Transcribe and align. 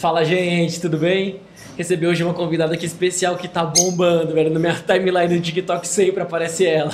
Fala, 0.00 0.24
gente, 0.24 0.80
tudo 0.80 0.96
bem? 0.96 1.40
Recebi 1.76 2.06
hoje 2.06 2.24
uma 2.24 2.32
convidada 2.32 2.72
aqui 2.72 2.86
especial 2.86 3.36
que 3.36 3.46
tá 3.46 3.66
bombando, 3.66 4.32
velho. 4.32 4.48
Na 4.48 4.58
minha 4.58 4.72
timeline 4.72 5.36
do 5.36 5.42
TikTok 5.42 5.86
sempre 5.86 6.22
aparece 6.22 6.64
ela. 6.66 6.90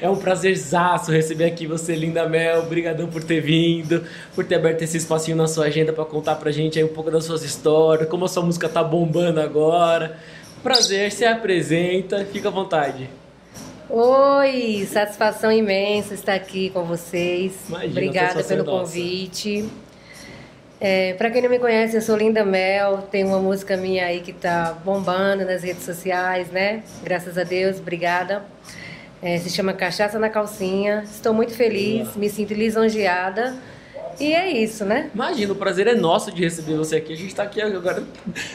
É 0.00 0.08
um 0.08 0.14
prazerzaço 0.14 1.10
receber 1.10 1.46
aqui 1.46 1.66
você, 1.66 1.96
linda 1.96 2.28
Mel. 2.28 2.60
Obrigadão 2.60 3.08
por 3.08 3.24
ter 3.24 3.40
vindo, 3.40 4.04
por 4.32 4.44
ter 4.44 4.54
aberto 4.54 4.80
esse 4.82 4.96
espacinho 4.96 5.36
na 5.36 5.48
sua 5.48 5.64
agenda 5.64 5.92
para 5.92 6.04
contar 6.04 6.36
pra 6.36 6.52
gente 6.52 6.78
aí 6.78 6.84
um 6.84 6.94
pouco 6.94 7.10
das 7.10 7.24
suas 7.24 7.42
histórias, 7.42 8.08
como 8.08 8.26
a 8.26 8.28
sua 8.28 8.44
música 8.44 8.68
tá 8.68 8.84
bombando 8.84 9.40
agora. 9.40 10.16
Prazer, 10.62 11.10
se 11.10 11.24
apresenta, 11.24 12.24
fica 12.26 12.46
à 12.46 12.52
vontade. 12.52 13.10
Oi, 13.90 14.86
satisfação 14.88 15.50
imensa 15.50 16.14
estar 16.14 16.34
aqui 16.34 16.70
com 16.70 16.84
vocês. 16.84 17.54
Imagina, 17.68 17.90
Obrigada 17.90 18.44
pelo 18.44 18.60
é 18.60 18.64
nossa. 18.64 18.92
convite. 18.92 19.68
É, 20.78 21.14
para 21.14 21.30
quem 21.30 21.40
não 21.40 21.48
me 21.48 21.58
conhece, 21.58 21.96
eu 21.96 22.02
sou 22.02 22.16
Linda 22.16 22.44
Mel. 22.44 22.98
Tem 23.10 23.24
uma 23.24 23.38
música 23.38 23.76
minha 23.76 24.04
aí 24.04 24.20
que 24.20 24.32
tá 24.32 24.76
bombando 24.84 25.44
nas 25.44 25.62
redes 25.62 25.84
sociais, 25.84 26.50
né? 26.50 26.82
Graças 27.02 27.38
a 27.38 27.44
Deus, 27.44 27.78
obrigada. 27.78 28.44
É, 29.22 29.38
se 29.38 29.48
chama 29.48 29.72
Cachaça 29.72 30.18
na 30.18 30.28
Calcinha. 30.28 31.02
Estou 31.04 31.32
muito 31.32 31.54
feliz, 31.54 32.14
me 32.14 32.28
sinto 32.28 32.52
lisonjeada. 32.52 33.56
E 34.18 34.32
é 34.32 34.50
isso, 34.50 34.84
né? 34.84 35.10
Imagina, 35.14 35.52
o 35.52 35.56
prazer 35.56 35.86
é 35.86 35.94
nosso 35.94 36.32
de 36.32 36.42
receber 36.42 36.76
você 36.76 36.96
aqui. 36.96 37.12
A 37.12 37.16
gente 37.16 37.34
tá 37.34 37.42
aqui 37.42 37.60
agora. 37.60 38.02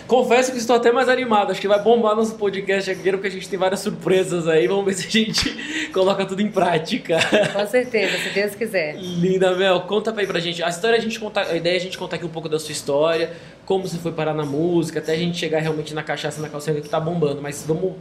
Confesso 0.07 0.51
que 0.51 0.57
estou 0.57 0.75
até 0.75 0.91
mais 0.91 1.07
animado. 1.07 1.51
Acho 1.51 1.61
que 1.61 1.67
vai 1.67 1.81
bombar 1.81 2.15
nosso 2.15 2.35
podcast 2.35 2.89
aqui, 2.89 3.11
porque 3.11 3.27
a 3.27 3.31
gente 3.31 3.47
tem 3.47 3.59
várias 3.59 3.79
surpresas 3.81 4.47
aí. 4.47 4.67
Vamos 4.67 4.85
ver 4.85 4.93
se 4.93 5.07
a 5.07 5.09
gente 5.09 5.89
coloca 5.93 6.25
tudo 6.25 6.41
em 6.41 6.49
prática. 6.49 7.17
Com 7.53 7.67
certeza, 7.67 8.17
se 8.17 8.29
Deus 8.29 8.55
quiser. 8.55 8.95
Linda 8.95 9.55
Mel, 9.55 9.81
conta 9.81 10.13
aí 10.15 10.25
pra 10.25 10.39
gente. 10.39 10.63
A 10.63 10.70
história 10.70 10.97
a 10.97 11.01
gente 11.01 11.20
conta, 11.20 11.41
a 11.41 11.55
ideia 11.55 11.75
é 11.75 11.77
a 11.77 11.81
gente 11.81 11.98
contar 11.98 12.15
aqui 12.15 12.25
um 12.25 12.29
pouco 12.29 12.49
da 12.49 12.59
sua 12.59 12.71
história, 12.71 13.31
como 13.65 13.87
você 13.87 13.98
foi 13.98 14.12
parar 14.12 14.34
na 14.34 14.45
música, 14.45 14.99
até 14.99 15.13
a 15.13 15.17
gente 15.17 15.37
chegar 15.37 15.59
realmente 15.59 15.93
na 15.93 16.04
cachaça 16.04 16.41
na 16.41 16.49
calcinha 16.49 16.79
que 16.82 16.89
tá 16.89 16.99
bombando. 16.99 17.41
Mas 17.41 17.63
vamos 17.67 17.93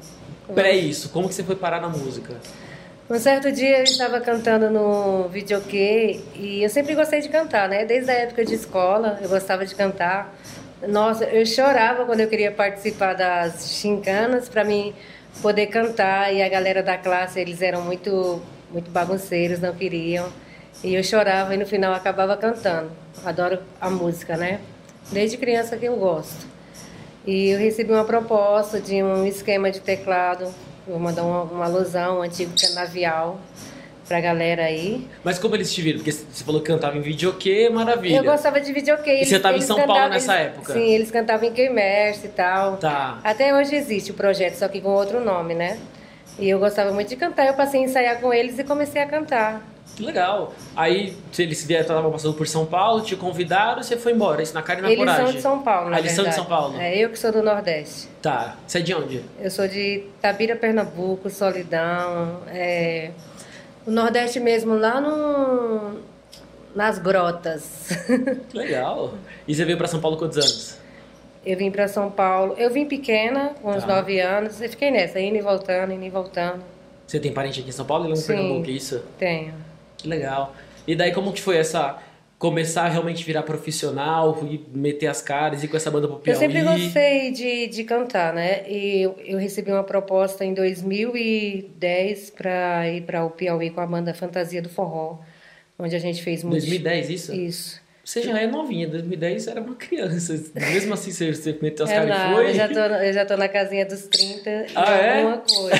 pré 0.55 0.75
isso, 0.75 1.11
como 1.11 1.29
que 1.29 1.35
você 1.35 1.45
foi 1.45 1.57
parar 1.57 1.81
na 1.81 1.89
música? 1.89 2.35
Um 3.11 3.19
certo 3.19 3.51
dia 3.51 3.79
eu 3.79 3.83
estava 3.83 4.21
cantando 4.21 4.71
no 4.71 5.29
videokê 5.29 6.21
e 6.37 6.63
eu 6.63 6.71
sempre 6.71 6.95
gostei 6.95 7.21
de 7.21 7.29
cantar, 7.29 7.69
né? 7.69 7.85
Desde 7.85 8.09
a 8.09 8.15
época 8.15 8.45
de 8.45 8.55
escola 8.55 9.19
eu 9.21 9.29
gostava 9.29 9.67
de 9.67 9.75
cantar. 9.75 10.33
Nossa, 10.87 11.25
eu 11.25 11.45
chorava 11.45 12.05
quando 12.07 12.21
eu 12.21 12.29
queria 12.29 12.53
participar 12.53 13.15
das 13.15 13.73
chincanas 13.73 14.49
para 14.49 14.63
mim 14.63 14.95
poder 15.43 15.67
cantar 15.67 16.33
e 16.33 16.41
a 16.41 16.49
galera 16.49 16.85
da 16.85 16.97
classe 16.97 17.41
eles 17.41 17.61
eram 17.61 17.83
muito 17.83 18.41
muito 18.71 18.93
bagunceiros, 18.93 19.59
não 19.59 19.75
queriam. 19.75 20.29
E 20.85 20.95
eu 20.95 21.03
chorava 21.03 21.53
e 21.53 21.59
no 21.59 21.67
final 21.67 21.93
acabava 21.93 22.37
cantando. 22.37 22.93
Adoro 23.25 23.59
a 23.81 23.91
música, 23.91 24.37
né? 24.37 24.61
Desde 25.11 25.37
criança 25.37 25.77
que 25.77 25.87
eu 25.87 25.97
gosto. 25.97 26.47
E 27.27 27.49
eu 27.51 27.59
recebi 27.59 27.91
uma 27.91 28.05
proposta 28.05 28.81
de 28.81 29.03
um 29.03 29.27
esquema 29.27 29.69
de 29.69 29.81
teclado. 29.81 30.55
Vou 30.91 30.99
mandar 30.99 31.23
uma, 31.23 31.43
uma 31.45 31.65
alusão, 31.67 32.19
um 32.19 32.23
antigo 32.23 32.53
canavial 32.61 33.41
pra 34.09 34.21
galera 34.21 34.65
aí. 34.65 35.07
Mas 35.23 35.39
como 35.39 35.55
eles 35.55 35.73
te 35.73 35.81
viram? 35.81 35.99
Porque 36.01 36.11
você 36.11 36.43
falou 36.43 36.61
que 36.61 36.67
cantava 36.67 36.99
em 36.99 37.01
videokê, 37.01 37.71
maravilha. 37.71 38.17
Eu 38.17 38.25
gostava 38.25 38.61
de 38.61 38.73
videokê. 38.73 39.21
E 39.21 39.25
você 39.25 39.39
tava 39.39 39.57
em 39.57 39.61
São 39.61 39.77
Paulo 39.87 40.09
nessa 40.09 40.35
eles- 40.35 40.47
época? 40.47 40.73
Sim, 40.73 40.91
eles 40.93 41.13
cantavam 41.13 41.49
em 41.49 41.53
Queimerse 41.53 42.27
e 42.27 42.31
tal. 42.31 42.77
Tá. 42.79 43.21
Até 43.23 43.55
hoje 43.55 43.77
existe 43.77 44.11
o 44.11 44.15
projeto, 44.15 44.55
só 44.55 44.67
que 44.67 44.81
com 44.81 44.89
outro 44.89 45.25
nome, 45.25 45.55
né? 45.55 45.79
E 46.39 46.49
eu 46.49 46.59
gostava 46.59 46.93
muito 46.93 47.09
de 47.09 47.17
cantar. 47.17 47.47
Eu 47.47 47.55
passei 47.55 47.81
a 47.81 47.85
ensaiar 47.85 48.21
com 48.21 48.33
eles 48.33 48.59
e 48.59 48.65
comecei 48.65 49.03
a 49.03 49.07
cantar. 49.07 49.63
Que 49.97 50.05
legal. 50.05 50.55
Aí 50.75 51.17
eles 51.39 51.69
estavam 51.69 52.11
passando 52.11 52.33
por 52.35 52.47
São 52.47 52.65
Paulo, 52.65 53.03
te 53.03 53.17
convidaram, 53.17 53.83
você 53.83 53.97
foi 53.97 54.13
embora. 54.13 54.43
Isso 54.43 54.55
na 54.55 54.63
cara 54.63 54.79
e 54.79 54.83
na 54.83 54.89
eles 54.89 54.99
coragem. 55.01 55.25
são 55.27 55.35
de 55.35 55.41
São 55.43 55.63
Paulo, 55.63 55.91
na 55.91 55.97
Ah, 55.97 55.99
eles 55.99 56.13
são 56.13 56.25
de. 56.25 56.35
São 56.35 56.45
Paulo. 56.47 56.81
É, 56.81 56.97
eu 56.97 57.11
que 57.11 57.19
sou 57.19 57.33
do 57.33 57.43
Nordeste. 57.43 58.09
Tá. 58.23 58.57
Você 58.67 58.79
é 58.79 58.83
de 58.83 58.95
onde? 58.95 59.25
Eu 59.41 59.51
sou 59.51 59.67
de 59.69 60.05
Tabira, 60.23 60.57
Pernambuco, 60.57 61.29
Solidão. 61.29 62.41
é, 62.49 63.11
O 63.87 63.91
Nordeste 63.91 64.39
mesmo, 64.41 64.75
lá 64.79 65.01
no... 65.01 65.99
nas 66.75 66.99
grotas. 66.99 67.91
Que 68.49 68.57
legal. 68.57 69.13
E 69.47 69.55
você 69.55 69.65
veio 69.65 69.77
pra 69.77 69.89
São 69.89 70.01
Paulo 70.01 70.17
quantos 70.17 70.39
anos? 70.39 70.77
Eu 71.45 71.57
vim 71.57 71.71
para 71.71 71.89
São 71.89 72.11
Paulo. 72.11 72.55
Eu 72.59 72.71
vim 72.71 72.87
pequena, 72.87 73.55
com 73.63 73.71
uns 73.71 73.85
Tá. 73.85 73.97
9 73.97 74.21
anos. 74.21 74.61
Eu 74.61 74.69
fiquei 74.69 74.91
nessa, 74.91 75.21
indo 75.21 75.37
e 75.37 75.41
voltando, 75.41 75.93
indo 75.93 76.05
e 76.05 76.11
voltando. 76.11 76.63
Você 77.07 77.19
tem 77.19 77.33
parente 77.33 77.61
aqui 77.61 77.69
em 77.71 77.73
São 77.73 77.85
Paulo 77.87 78.07
e 78.07 78.09
lá 78.11 78.17
no. 78.17 78.23
Pernambuco, 78.23 78.69
é 78.69 78.73
isso? 78.73 79.03
Tenho. 79.19 79.55
Que 79.97 80.07
legal. 80.09 80.55
E 80.87 80.95
daí 80.95 81.13
como 81.13 81.33
que 81.33 81.41
foi 81.43 81.57
essa 81.57 81.99
começar 82.39 82.85
a 82.85 82.89
realmente 82.89 83.23
virar 83.23 83.43
profissional 83.43 84.39
e 84.51 84.65
meter 84.73 85.09
as 85.09 85.21
caras 85.21 85.63
e 85.63 85.69
com 85.69 85.77
essa 85.77 85.91
banda 85.91 86.07
pro 86.09 86.17
Eu 86.17 86.21
Piauí? 86.21 86.39
sempre 86.39 86.63
gostei 86.63 87.31
de, 87.33 87.67
de 87.67 87.85
cantar, 87.85 88.33
né? 88.33 88.63
E 88.67 89.03
eu, 89.03 89.15
eu 89.27 89.39
recebi 89.39 89.71
uma 89.71 89.85
proposta 89.85 90.43
em 90.43 90.55
2010 90.55 92.31
para 92.31 92.89
ir 92.89 93.03
para 93.03 93.25
o 93.25 93.31
Piauí 93.31 93.71
com 93.71 93.81
a 93.81 93.87
banda 93.87 94.15
Fantasia 94.15 94.63
do 94.63 94.69
Forró, 94.69 95.19
onde 95.79 95.95
a 95.95 95.99
gente 95.99 96.23
fez 96.23 96.43
muito. 96.43 96.61
2010 96.61 97.11
isso? 97.11 97.35
Isso. 97.35 97.81
Você 98.11 98.23
já 98.23 98.41
é 98.41 98.47
novinha, 98.49 98.89
2010 98.89 99.41
você 99.45 99.51
era 99.53 99.61
uma 99.61 99.77
criança. 99.77 100.33
Mesmo 100.57 100.95
assim 100.95 101.13
você, 101.13 101.33
você 101.33 101.57
meteu 101.63 101.85
as 101.85 101.93
É 101.93 101.95
caras 101.95 102.17
e 102.19 102.35
foi? 102.35 102.51
eu 102.51 102.55
já, 102.55 102.67
tô, 102.69 102.81
eu 102.81 103.13
já 103.13 103.25
tô 103.25 103.37
na 103.37 103.49
casinha 103.49 103.87
dos 103.87 104.03
30 104.09 104.51
e 104.51 104.67
Ah, 104.75 104.97
é? 104.97 105.19
alguma 105.23 105.39
coisa. 105.39 105.77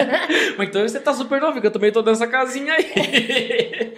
Mas 0.56 0.68
então 0.70 0.80
você 0.88 0.98
tá 0.98 1.12
super 1.12 1.38
novinha, 1.42 1.60
que 1.60 1.66
eu 1.66 1.70
também 1.70 1.92
tô 1.92 2.00
nessa 2.00 2.26
casinha 2.26 2.72
aí. 2.72 2.84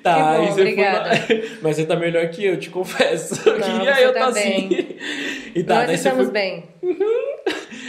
tá, 0.00 0.14
Que 0.14 0.20
bom, 0.22 0.28
aí 0.28 0.46
você 0.46 0.60
obrigada. 0.60 1.16
foi. 1.16 1.50
Mas 1.60 1.74
você 1.74 1.84
tá 1.86 1.96
melhor 1.96 2.28
que 2.28 2.44
eu, 2.44 2.56
te 2.56 2.70
confesso. 2.70 3.34
Não, 3.44 3.78
Queria 3.80 4.00
eu 4.00 4.12
tá 4.14 4.26
tá 4.26 4.30
bem. 4.30 4.66
assim. 4.66 4.96
E 5.56 5.64
tá, 5.64 5.74
Nós 5.88 5.90
estamos 5.90 6.26
foi... 6.26 6.32
bem. 6.32 6.64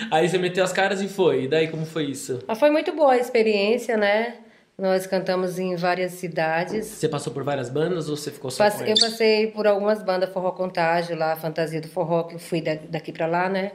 Aí 0.09 0.27
você 0.27 0.39
meteu 0.39 0.63
as 0.63 0.73
caras 0.73 1.03
e 1.03 1.07
foi. 1.07 1.43
E 1.43 1.47
daí 1.47 1.67
como 1.67 1.85
foi 1.85 2.05
isso? 2.05 2.39
Mas 2.47 2.57
foi 2.57 2.71
muito 2.71 2.91
boa 2.93 3.13
a 3.13 3.17
experiência, 3.19 3.95
né? 3.95 4.33
Nós 4.79 5.05
cantamos 5.05 5.59
em 5.59 5.75
várias 5.75 6.13
cidades. 6.13 6.85
Você 6.85 7.09
passou 7.09 7.33
por 7.33 7.43
várias 7.43 7.69
bandas 7.69 8.07
ou 8.09 8.15
você 8.15 8.31
ficou 8.31 8.49
só 8.49 8.63
Passe- 8.63 8.89
eu 8.89 8.95
passei 8.97 9.47
por 9.47 9.67
algumas 9.67 10.01
bandas 10.01 10.29
Forró 10.31 10.51
Contágio 10.51 11.17
lá, 11.17 11.35
Fantasia 11.35 11.81
do 11.81 11.87
Forró, 11.89 12.23
que 12.23 12.35
eu 12.35 12.39
fui 12.39 12.61
da- 12.61 12.77
daqui 12.89 13.11
pra 13.11 13.27
lá, 13.27 13.49
né? 13.49 13.73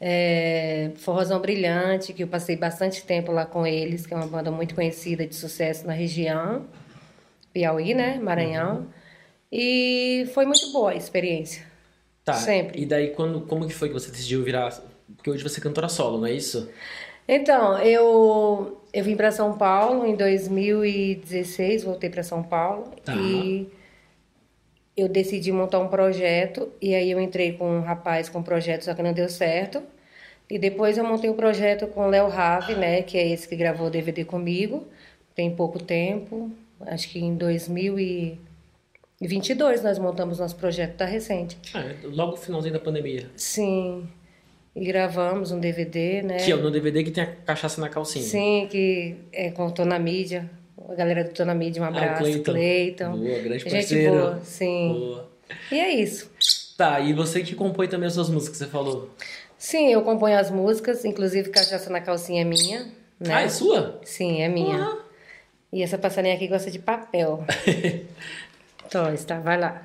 É, 0.00 0.90
Forrozão 0.96 1.40
Brilhante, 1.40 2.12
que 2.12 2.22
eu 2.22 2.28
passei 2.28 2.56
bastante 2.56 3.02
tempo 3.04 3.32
lá 3.32 3.46
com 3.46 3.66
eles, 3.66 4.06
que 4.06 4.12
é 4.12 4.16
uma 4.16 4.26
banda 4.26 4.50
muito 4.50 4.74
conhecida 4.74 5.26
de 5.26 5.34
sucesso 5.34 5.86
na 5.86 5.92
região, 5.94 6.66
Piauí, 7.52 7.94
né? 7.94 8.18
Maranhão. 8.20 8.76
Uhum. 8.80 8.86
E 9.50 10.28
foi 10.34 10.44
muito 10.44 10.70
boa 10.72 10.90
a 10.90 10.94
experiência. 10.94 11.62
Tá. 12.24 12.32
sempre. 12.34 12.80
E 12.82 12.86
daí 12.86 13.08
quando, 13.10 13.42
como 13.42 13.66
que 13.66 13.74
foi 13.74 13.88
que 13.88 13.94
você 13.94 14.10
decidiu 14.10 14.42
virar... 14.42 14.70
Porque 15.14 15.28
hoje 15.30 15.42
você 15.42 15.60
é 15.60 15.62
cantora 15.62 15.88
solo, 15.90 16.16
não 16.18 16.26
é 16.26 16.32
isso? 16.32 16.70
Então, 17.28 17.78
eu, 17.78 18.80
eu 18.94 19.04
vim 19.04 19.16
para 19.16 19.30
São 19.32 19.58
Paulo 19.58 20.06
em 20.06 20.14
2016, 20.16 21.84
voltei 21.84 22.08
para 22.08 22.22
São 22.22 22.42
Paulo 22.42 22.92
Tá. 23.04 23.14
e 23.14 23.68
eu 24.96 25.08
decidi 25.08 25.50
montar 25.50 25.80
um 25.80 25.88
projeto 25.88 26.70
e 26.80 26.94
aí 26.94 27.10
eu 27.10 27.20
entrei 27.20 27.52
com 27.52 27.78
um 27.78 27.80
rapaz 27.80 28.28
com 28.28 28.38
um 28.38 28.42
projeto, 28.42 28.82
só 28.84 28.94
que 28.94 29.02
não 29.02 29.12
deu 29.12 29.28
certo. 29.28 29.82
E 30.48 30.56
depois 30.58 30.96
eu 30.96 31.04
montei 31.04 31.28
o 31.30 31.34
projeto 31.34 31.86
com 31.88 32.02
o 32.02 32.06
Léo 32.08 32.28
Rave, 32.28 32.74
né, 32.76 33.02
que 33.02 33.18
é 33.18 33.26
esse 33.26 33.48
que 33.48 33.56
gravou 33.56 33.88
o 33.88 33.90
DVD 33.90 34.24
comigo, 34.24 34.86
tem 35.34 35.50
pouco 35.56 35.82
tempo, 35.82 36.50
acho 36.86 37.08
que 37.08 37.18
em 37.18 37.34
2022 37.34 39.82
nós 39.82 39.98
montamos 39.98 40.38
nosso 40.38 40.54
projeto, 40.56 40.96
tá 40.96 41.04
recente. 41.06 41.56
Ah, 41.74 41.92
logo 42.04 42.32
no 42.32 42.36
finalzinho 42.36 42.74
da 42.74 42.80
pandemia. 42.80 43.28
Sim, 43.36 44.06
e 44.74 44.84
gravamos 44.84 45.50
um 45.52 45.60
DVD, 45.60 46.22
né? 46.22 46.36
Que 46.38 46.52
é 46.52 46.56
no 46.56 46.70
DVD 46.70 47.02
que 47.04 47.10
tem 47.10 47.24
a 47.24 47.26
cachaça 47.26 47.80
na 47.80 47.88
calcinha. 47.88 48.24
Sim, 48.24 48.66
que 48.70 49.16
é 49.32 49.50
com 49.50 49.66
o 49.66 49.70
Tô 49.70 49.84
na 49.84 49.98
Mídia. 49.98 50.48
A 50.88 50.94
galera 50.94 51.24
do 51.24 51.30
Tô 51.32 51.44
na 51.44 51.54
Mídia, 51.54 51.80
um 51.82 51.84
Ah, 51.84 51.88
abraço. 51.88 52.22
Cleiton. 52.22 52.52
Cleiton. 52.52 53.10
Boa, 53.16 53.38
grande 53.38 53.58
Gente 53.64 53.70
parceiro. 53.72 54.12
boa, 54.12 54.40
sim. 54.44 54.88
Boa. 54.98 55.30
E 55.70 55.78
é 55.78 55.90
isso. 55.94 56.30
Tá, 56.76 57.00
e 57.00 57.12
você 57.12 57.40
que 57.42 57.54
compõe 57.54 57.86
também 57.88 58.06
as 58.08 58.14
suas 58.14 58.28
músicas, 58.28 58.58
você 58.58 58.66
falou. 58.66 59.10
Sim, 59.56 59.88
eu 59.92 60.02
componho 60.02 60.36
as 60.38 60.50
músicas, 60.50 61.04
inclusive 61.04 61.48
Cachaça 61.50 61.88
na 61.88 62.00
Calcinha 62.00 62.42
é 62.42 62.44
minha, 62.44 62.80
né? 63.20 63.34
Ah, 63.34 63.42
é 63.42 63.48
sua? 63.48 64.00
Sim, 64.04 64.42
é 64.42 64.48
minha. 64.48 64.98
E 65.72 65.82
essa 65.82 65.96
passarinha 65.96 66.34
aqui 66.34 66.48
gosta 66.48 66.70
de 66.70 66.78
papel. 66.78 67.44
Toys, 68.90 69.24
tá? 69.24 69.38
Vai 69.40 69.58
lá. 69.58 69.82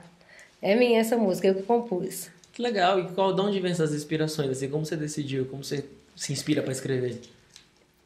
É 0.62 0.76
minha 0.76 1.00
essa 1.00 1.16
música, 1.16 1.48
eu 1.48 1.56
que 1.56 1.64
compus. 1.64 2.30
Que 2.54 2.62
legal. 2.62 3.00
E 3.00 3.08
qual, 3.10 3.34
de 3.34 3.42
onde 3.42 3.60
vem 3.60 3.72
essas 3.72 3.94
inspirações? 3.94 4.50
Assim, 4.50 4.70
como 4.70 4.86
você 4.86 4.96
decidiu? 4.96 5.46
Como 5.46 5.64
você 5.64 5.86
se 6.16 6.34
inspira 6.34 6.62
pra 6.62 6.72
escrever? 6.72 7.22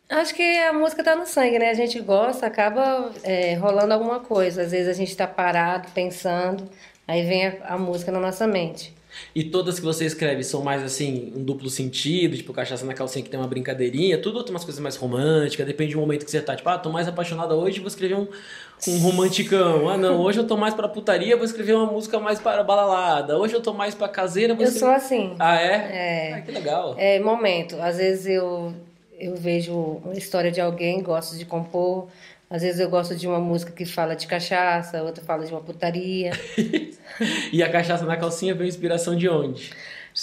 Acho 0.10 0.36
que 0.36 0.58
a 0.60 0.74
música 0.74 1.04
tá 1.04 1.16
no 1.16 1.26
sangue, 1.26 1.58
né? 1.58 1.70
A 1.70 1.74
gente 1.74 2.00
gosta, 2.00 2.46
acaba 2.46 3.12
é, 3.24 3.56
rolando 3.56 3.94
alguma 3.94 4.20
coisa. 4.20 4.62
Às 4.62 4.72
vezes 4.72 4.88
a 4.88 4.94
gente 4.94 5.16
tá 5.16 5.26
parado, 5.26 5.90
pensando, 5.92 6.70
aí 7.08 7.26
vem 7.26 7.48
a, 7.48 7.74
a 7.74 7.78
música 7.78 8.12
na 8.12 8.20
nossa 8.20 8.46
mente. 8.46 8.94
E 9.36 9.44
todas 9.44 9.80
que 9.80 9.86
você 9.86 10.06
escreve 10.06 10.44
são 10.44 10.62
mais 10.62 10.84
assim, 10.84 11.32
um 11.36 11.44
duplo 11.44 11.70
sentido, 11.70 12.36
tipo 12.36 12.54
cachaça 12.54 12.86
na 12.86 12.94
calcinha 12.94 13.24
que 13.24 13.30
tem 13.30 13.40
uma 13.40 13.48
brincadeirinha, 13.48 14.18
tudo 14.18 14.38
ou 14.38 14.44
tem 14.44 14.54
umas 14.54 14.64
coisas 14.64 14.82
mais 14.82 14.96
românticas, 14.96 15.66
depende 15.66 15.94
do 15.94 16.00
momento 16.00 16.26
que 16.26 16.32
você 16.32 16.42
tá. 16.42 16.56
Tipo, 16.56 16.70
ah, 16.70 16.78
tô 16.78 16.90
mais 16.90 17.08
apaixonada 17.08 17.54
hoje, 17.56 17.80
vou 17.80 17.88
escrever 17.88 18.16
um, 18.16 18.28
um 18.88 18.98
romanticão. 19.00 19.90
Ah, 19.90 19.98
não, 19.98 20.20
hoje 20.20 20.40
eu 20.40 20.48
tô 20.48 20.58
mais 20.58 20.74
pra 20.74 20.88
putaria, 20.88 21.36
vou 21.36 21.46
escrever 21.46 21.74
uma 21.74 21.86
música 21.86 22.20
mais 22.20 22.40
para 22.40 22.64
balalada. 22.64 23.38
Hoje 23.38 23.54
eu 23.54 23.62
tô 23.62 23.74
mais 23.74 23.96
pra 23.96 24.08
caseira, 24.08 24.54
vou 24.54 24.64
Eu 24.64 24.70
escrever... 24.70 25.00
sou 25.00 25.06
assim. 25.06 25.36
Ah, 25.40 25.60
é? 25.60 25.74
É. 25.74 26.34
Ah, 26.34 26.42
que 26.42 26.52
legal. 26.52 26.96
É 26.98 27.20
momento. 27.20 27.76
Às 27.82 27.98
vezes 27.98 28.28
eu, 28.28 28.74
eu 29.20 29.36
vejo 29.36 29.74
uma 29.74 30.14
história 30.14 30.52
de 30.52 30.60
alguém, 30.62 31.02
gosto 31.02 31.38
de 31.38 31.46
compor. 31.46 32.08
Às 32.54 32.62
vezes 32.62 32.80
eu 32.80 32.88
gosto 32.88 33.16
de 33.16 33.28
uma 33.28 33.40
música 33.40 33.72
que 33.72 33.84
fala 33.84 34.16
de 34.16 34.28
cachaça, 34.28 35.02
outra 35.02 35.24
fala 35.24 35.44
de 35.44 35.52
uma 35.52 35.62
putaria. 35.62 36.32
E 37.52 37.62
a 37.62 37.72
cachaça 37.72 38.06
na 38.06 38.18
calcinha 38.18 38.56
veio 38.56 38.68
inspiração 38.68 39.16
de 39.16 39.30
onde? 39.30 39.72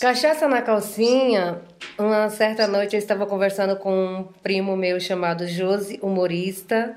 Cachaça 0.01 0.49
na 0.49 0.61
calcinha, 0.61 1.61
uma 1.97 2.29
certa 2.29 2.67
noite 2.67 2.97
eu 2.97 2.99
estava 2.99 3.27
conversando 3.27 3.77
com 3.77 3.93
um 3.93 4.25
primo 4.43 4.77
meu 4.77 4.99
chamado 4.99 5.47
Josi, 5.47 6.01
humorista. 6.03 6.97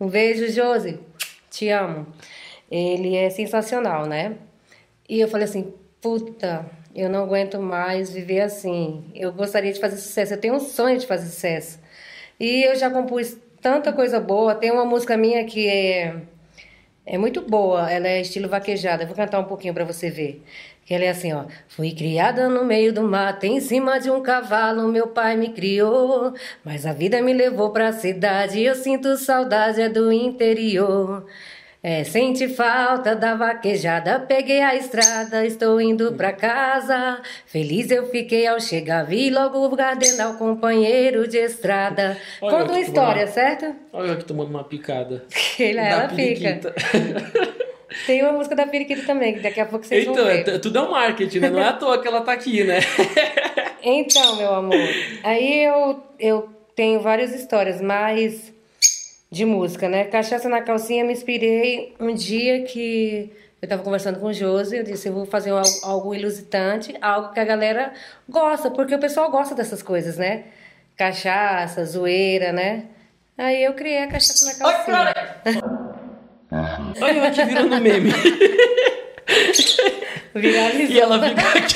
Um 0.00 0.08
beijo, 0.08 0.50
Josi. 0.50 0.98
Te 1.48 1.68
amo. 1.68 2.06
Ele 2.68 3.14
é 3.14 3.30
sensacional, 3.30 4.06
né? 4.06 4.36
E 5.08 5.20
eu 5.20 5.28
falei 5.28 5.44
assim, 5.44 5.72
puta, 6.00 6.66
eu 6.94 7.08
não 7.08 7.24
aguento 7.24 7.60
mais 7.60 8.10
viver 8.10 8.40
assim. 8.40 9.04
Eu 9.14 9.32
gostaria 9.32 9.72
de 9.72 9.78
fazer 9.78 9.96
sucesso, 9.96 10.34
eu 10.34 10.40
tenho 10.40 10.54
um 10.54 10.60
sonho 10.60 10.98
de 10.98 11.06
fazer 11.06 11.26
sucesso. 11.26 11.78
E 12.40 12.64
eu 12.64 12.74
já 12.74 12.90
compus 12.90 13.36
tanta 13.64 13.94
coisa 13.94 14.20
boa. 14.20 14.54
Tem 14.54 14.70
uma 14.70 14.84
música 14.84 15.16
minha 15.16 15.42
que 15.46 15.66
é, 15.66 16.16
é 17.06 17.16
muito 17.16 17.40
boa, 17.40 17.90
ela 17.90 18.06
é 18.06 18.20
estilo 18.20 18.46
vaquejada. 18.46 19.06
Vou 19.06 19.16
cantar 19.16 19.40
um 19.40 19.44
pouquinho 19.44 19.72
pra 19.72 19.86
você 19.86 20.10
ver. 20.10 20.44
Que 20.84 20.92
ela 20.92 21.04
é 21.04 21.08
assim, 21.08 21.32
ó. 21.32 21.46
Fui 21.66 21.92
criada 21.92 22.46
no 22.50 22.62
meio 22.62 22.92
do 22.92 23.02
mato, 23.02 23.46
em 23.46 23.58
cima 23.60 23.98
de 23.98 24.10
um 24.10 24.22
cavalo, 24.22 24.86
meu 24.88 25.06
pai 25.08 25.34
me 25.38 25.48
criou. 25.48 26.34
Mas 26.62 26.84
a 26.84 26.92
vida 26.92 27.22
me 27.22 27.32
levou 27.32 27.70
pra 27.70 27.90
cidade, 27.90 28.62
eu 28.62 28.74
sinto 28.74 29.16
saudade 29.16 29.80
é 29.80 29.88
do 29.88 30.12
interior. 30.12 31.26
É, 31.86 32.02
sente 32.02 32.48
falta 32.48 33.14
da 33.14 33.34
vaquejada, 33.34 34.18
peguei 34.18 34.62
a 34.62 34.74
estrada, 34.74 35.44
estou 35.44 35.78
indo 35.78 36.14
pra 36.14 36.32
casa. 36.32 37.20
Feliz 37.44 37.90
eu 37.90 38.06
fiquei 38.08 38.46
ao 38.46 38.58
chegar, 38.58 39.02
vi 39.04 39.28
logo 39.28 39.58
o 39.58 39.76
Gardenal, 39.76 40.32
companheiro 40.38 41.28
de 41.28 41.36
estrada. 41.36 42.16
Olha 42.40 42.50
Conta 42.56 42.72
uma 42.72 42.78
que 42.78 42.86
história, 42.86 43.26
certo? 43.26 43.76
Olha 43.92 44.06
eu 44.08 44.12
aqui 44.14 44.24
tomando 44.24 44.48
uma 44.48 44.64
picada. 44.64 45.24
Ele, 45.60 45.74
Da 45.74 45.82
ela 45.86 46.08
fica. 46.08 46.72
Tem 48.06 48.22
uma 48.22 48.32
música 48.32 48.56
da 48.56 48.66
Periquita 48.66 49.02
também, 49.06 49.34
que 49.34 49.40
daqui 49.40 49.60
a 49.60 49.66
pouco 49.66 49.84
vocês 49.84 50.02
Então, 50.04 50.14
vão 50.24 50.28
é, 50.28 50.36
ver. 50.38 50.44
t- 50.44 50.58
tudo 50.60 50.78
é 50.78 50.82
um 50.82 50.90
marketing, 50.90 51.38
né? 51.40 51.50
Não 51.50 51.60
é 51.60 51.68
à 51.68 51.72
toa 51.74 52.00
que 52.00 52.08
ela 52.08 52.22
tá 52.22 52.32
aqui, 52.32 52.64
né? 52.64 52.78
Então, 53.86 54.36
meu 54.36 54.54
amor, 54.54 54.78
aí 55.22 55.62
eu, 55.64 56.02
eu 56.18 56.48
tenho 56.74 57.00
várias 57.00 57.34
histórias, 57.34 57.82
mas 57.82 58.53
de 59.34 59.44
música, 59.44 59.86
né? 59.88 60.04
Cachaça 60.04 60.48
na 60.48 60.62
calcinha, 60.62 61.04
me 61.04 61.12
inspirei 61.12 61.96
um 61.98 62.14
dia 62.14 62.62
que 62.62 63.32
eu 63.60 63.68
tava 63.68 63.82
conversando 63.82 64.20
com 64.20 64.26
o 64.26 64.32
Josi, 64.32 64.76
eu 64.76 64.84
disse, 64.84 65.08
eu 65.08 65.12
vou 65.12 65.26
fazer 65.26 65.50
algo, 65.50 65.68
algo 65.82 66.14
ilusitante, 66.14 66.94
algo 67.02 67.32
que 67.32 67.40
a 67.40 67.44
galera 67.44 67.92
gosta, 68.28 68.70
porque 68.70 68.94
o 68.94 68.98
pessoal 68.98 69.32
gosta 69.32 69.54
dessas 69.54 69.82
coisas, 69.82 70.16
né? 70.16 70.44
Cachaça, 70.96 71.84
zoeira, 71.84 72.52
né? 72.52 72.84
Aí 73.36 73.64
eu 73.64 73.74
criei 73.74 74.04
a 74.04 74.06
cachaça 74.06 74.46
na 74.46 74.54
calcinha. 74.54 75.14
Olha 77.02 77.18
eu 77.18 77.24
aqui 77.24 77.44
virando 77.44 77.80
meme. 77.80 78.12
Viralizou. 80.32 80.94
E 80.94 81.00
ela 81.00 81.28
fica 81.28 81.58
aqui. 81.58 81.74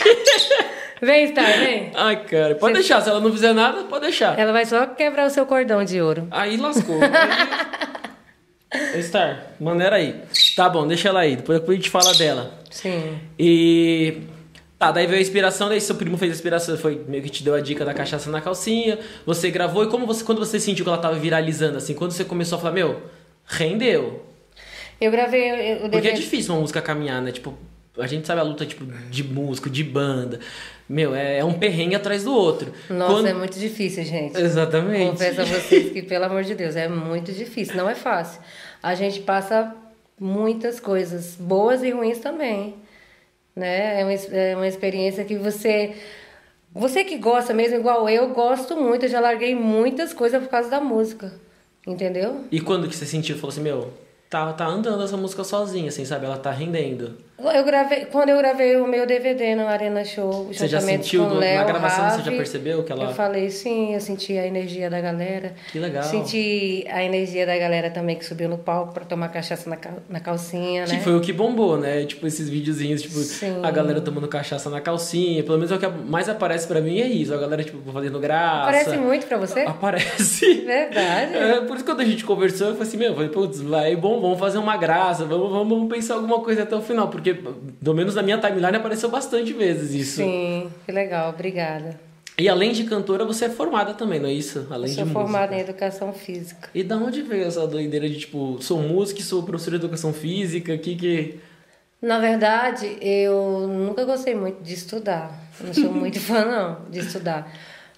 Vem, 1.00 1.28
Star, 1.28 1.58
vem. 1.58 1.90
Ai, 1.94 2.24
cara. 2.24 2.54
Pode 2.56 2.74
deixar. 2.74 3.00
Se 3.00 3.08
ela 3.08 3.20
não 3.20 3.32
fizer 3.32 3.52
nada, 3.52 3.84
pode 3.84 4.06
deixar. 4.06 4.38
Ela 4.38 4.52
vai 4.52 4.64
só 4.64 4.86
quebrar 4.86 5.26
o 5.26 5.30
seu 5.30 5.46
cordão 5.46 5.84
de 5.84 6.00
ouro. 6.00 6.26
Aí 6.30 6.56
lascou. 6.56 6.98
Star, 9.00 9.46
maneira 9.58 9.96
aí. 9.96 10.22
Tá 10.54 10.68
bom, 10.68 10.86
deixa 10.86 11.08
ela 11.08 11.20
aí. 11.20 11.36
Depois 11.36 11.62
a 11.68 11.72
gente 11.72 11.90
fala 11.90 12.12
dela. 12.14 12.52
Sim. 12.70 13.18
E. 13.38 14.18
Tá, 14.78 14.92
daí 14.92 15.06
veio 15.06 15.18
a 15.18 15.22
inspiração, 15.22 15.68
daí 15.68 15.80
seu 15.80 15.96
primo 15.96 16.16
fez 16.16 16.30
a 16.30 16.34
inspiração, 16.36 16.76
foi 16.76 17.04
meio 17.08 17.20
que 17.20 17.30
te 17.30 17.42
deu 17.42 17.54
a 17.54 17.60
dica 17.60 17.84
da 17.84 17.92
cachaça 17.92 18.30
na 18.30 18.40
calcinha, 18.40 18.96
você 19.26 19.50
gravou, 19.50 19.82
e 19.82 19.88
como 19.88 20.06
você, 20.06 20.22
quando 20.22 20.38
você 20.38 20.60
sentiu 20.60 20.84
que 20.84 20.88
ela 20.88 20.98
tava 20.98 21.16
viralizando, 21.16 21.78
assim, 21.78 21.94
quando 21.94 22.12
você 22.12 22.24
começou 22.24 22.58
a 22.58 22.60
falar, 22.60 22.74
meu, 22.74 23.02
rendeu. 23.44 24.24
Eu 25.00 25.10
gravei 25.10 25.78
o 25.78 25.80
Porque 25.80 25.96
é 25.96 26.00
DVD. 26.00 26.22
difícil 26.22 26.54
uma 26.54 26.60
música 26.60 26.80
caminhar, 26.80 27.20
né? 27.20 27.32
Tipo, 27.32 27.58
a 27.98 28.06
gente 28.06 28.26
sabe 28.26 28.40
a 28.40 28.44
luta, 28.44 28.64
tipo, 28.66 28.84
de 28.84 29.24
músico, 29.24 29.68
de 29.70 29.82
banda. 29.84 30.40
Meu, 30.88 31.14
é, 31.14 31.38
é 31.38 31.44
um 31.44 31.52
perrengue 31.54 31.94
atrás 31.94 32.24
do 32.24 32.32
outro. 32.32 32.72
Nossa, 32.88 33.12
Quando- 33.14 33.26
é 33.28 33.34
muito 33.34 33.58
difícil, 33.58 34.04
gente. 34.04 34.38
Exatamente. 34.40 35.10
Confesso 35.10 35.40
a 35.40 35.44
vocês 35.44 35.92
que, 35.92 36.02
pelo 36.02 36.24
amor 36.24 36.42
de 36.44 36.54
Deus, 36.54 36.76
é 36.76 36.88
muito 36.88 37.30
difícil. 37.32 37.76
Não 37.76 37.88
é 37.88 37.94
fácil. 37.94 38.40
A 38.82 38.94
gente 38.94 39.20
passa 39.20 39.74
muitas 40.18 40.80
coisas, 40.80 41.36
boas 41.38 41.82
e 41.82 41.90
ruins 41.90 42.18
também. 42.18 42.74
Né? 43.54 44.00
É, 44.00 44.04
uma, 44.04 44.12
é 44.12 44.56
uma 44.56 44.66
experiência 44.68 45.24
que 45.24 45.36
você. 45.36 45.94
Você 46.72 47.02
que 47.04 47.16
gosta 47.18 47.52
mesmo, 47.52 47.76
igual 47.76 48.08
eu, 48.08 48.28
gosto 48.28 48.76
muito. 48.76 49.04
Eu 49.04 49.08
já 49.08 49.20
larguei 49.20 49.54
muitas 49.54 50.12
coisas 50.12 50.42
por 50.42 50.48
causa 50.48 50.70
da 50.70 50.80
música. 50.80 51.32
Entendeu? 51.86 52.44
E 52.52 52.60
quando 52.60 52.86
que 52.88 52.94
você 52.94 53.06
sentiu? 53.06 53.36
Falou 53.36 53.50
assim, 53.50 53.62
meu, 53.62 53.92
tá, 54.28 54.52
tá 54.52 54.66
andando 54.66 55.02
essa 55.02 55.16
música 55.16 55.42
sozinha, 55.42 55.88
assim, 55.88 56.04
sabe? 56.04 56.26
Ela 56.26 56.36
tá 56.36 56.50
rendendo. 56.50 57.16
Eu 57.40 57.62
gravei, 57.64 58.04
quando 58.06 58.30
eu 58.30 58.36
gravei 58.38 58.76
o 58.78 58.86
meu 58.88 59.06
DVD 59.06 59.54
no 59.54 59.64
Arena 59.68 60.04
Show, 60.04 60.48
Você 60.52 60.66
já 60.66 60.80
sentiu 60.80 61.22
com 61.22 61.28
no- 61.28 61.32
o 61.34 61.34
na 61.36 61.40
Léo, 61.40 61.66
gravação, 61.66 62.10
você 62.10 62.28
já 62.28 62.36
percebeu 62.36 62.82
que 62.82 62.90
ela- 62.90 63.04
Eu 63.04 63.14
falei, 63.14 63.48
sim, 63.48 63.94
eu 63.94 64.00
senti 64.00 64.36
a 64.36 64.44
energia 64.44 64.90
da 64.90 65.00
galera. 65.00 65.52
Que 65.70 65.78
legal. 65.78 66.02
Senti 66.02 66.84
a 66.90 67.04
energia 67.04 67.46
da 67.46 67.56
galera 67.56 67.90
também 67.90 68.16
que 68.16 68.24
subiu 68.24 68.48
no 68.48 68.58
palco 68.58 68.92
pra 68.92 69.04
tomar 69.04 69.28
cachaça 69.28 69.70
na, 69.70 69.78
na 70.08 70.18
calcinha, 70.18 70.84
né? 70.84 70.96
Que 70.96 71.00
foi 71.00 71.14
o 71.14 71.20
que 71.20 71.32
bombou, 71.32 71.78
né? 71.78 72.04
Tipo, 72.06 72.26
esses 72.26 72.48
videozinhos, 72.50 73.02
tipo, 73.02 73.14
Sim. 73.20 73.60
a 73.62 73.70
galera 73.70 74.00
tomando 74.00 74.26
cachaça 74.26 74.68
na 74.68 74.80
calcinha. 74.80 75.40
Pelo 75.44 75.58
menos 75.58 75.70
é 75.70 75.76
o 75.76 75.78
que 75.78 75.86
mais 75.86 76.28
aparece 76.28 76.66
pra 76.66 76.80
mim 76.80 76.98
é 77.00 77.06
isso. 77.06 77.32
A 77.32 77.36
galera, 77.36 77.62
tipo, 77.62 77.78
fazendo 77.92 78.18
graça. 78.18 78.64
Parece 78.64 78.96
muito 78.96 79.28
pra 79.28 79.36
você? 79.38 79.60
Aparece. 79.60 80.54
Verdade. 80.66 81.34
É, 81.36 81.60
por 81.60 81.76
isso 81.76 81.84
que 81.84 81.90
quando 81.92 82.00
a 82.00 82.04
gente 82.04 82.24
conversou, 82.24 82.66
eu 82.66 82.72
falei 82.72 82.88
assim, 82.88 82.96
meu, 82.96 83.10
eu 83.10 83.14
falei, 83.14 83.28
putz, 83.30 83.60
vai, 83.60 83.94
bom, 83.94 84.20
vamos 84.20 84.40
fazer 84.40 84.58
uma 84.58 84.76
graça, 84.76 85.24
vamos, 85.24 85.50
vamos, 85.52 85.68
vamos 85.68 85.88
pensar 85.94 86.14
alguma 86.14 86.40
coisa 86.40 86.64
até 86.64 86.74
o 86.74 86.80
final. 86.82 87.06
Porque, 87.08 87.27
pelo 87.34 87.96
menos 87.96 88.14
na 88.14 88.22
minha 88.22 88.38
timeline, 88.38 88.76
apareceu 88.76 89.10
bastante 89.10 89.52
vezes 89.52 89.92
isso. 89.92 90.16
Sim, 90.16 90.68
que 90.84 90.92
legal, 90.92 91.30
obrigada. 91.30 91.98
E 92.38 92.48
além 92.48 92.70
de 92.72 92.84
cantora, 92.84 93.24
você 93.24 93.46
é 93.46 93.48
formada 93.48 93.94
também, 93.94 94.20
não 94.20 94.28
é 94.28 94.32
isso? 94.32 94.66
Eu 94.70 94.72
Além 94.74 94.92
sou 94.94 95.04
de 95.04 95.10
formada 95.12 95.52
em 95.54 95.58
música. 95.58 95.70
educação 95.72 96.12
física. 96.12 96.68
E 96.72 96.84
da 96.84 96.96
onde 96.96 97.20
veio 97.22 97.44
essa 97.44 97.66
doideira 97.66 98.08
de, 98.08 98.16
tipo, 98.20 98.58
sou 98.60 98.80
músico 98.80 99.18
e 99.18 99.24
sou 99.24 99.42
professor 99.42 99.70
de 99.70 99.76
educação 99.76 100.12
física, 100.12 100.78
que 100.78 100.94
que... 100.94 101.40
Na 102.00 102.20
verdade, 102.20 102.96
eu 103.00 103.66
nunca 103.66 104.04
gostei 104.04 104.36
muito 104.36 104.62
de 104.62 104.72
estudar. 104.72 105.36
Não 105.60 105.74
sou 105.74 105.92
muito 105.92 106.20
fã, 106.22 106.44
não, 106.44 106.88
de 106.88 107.00
estudar. 107.00 107.52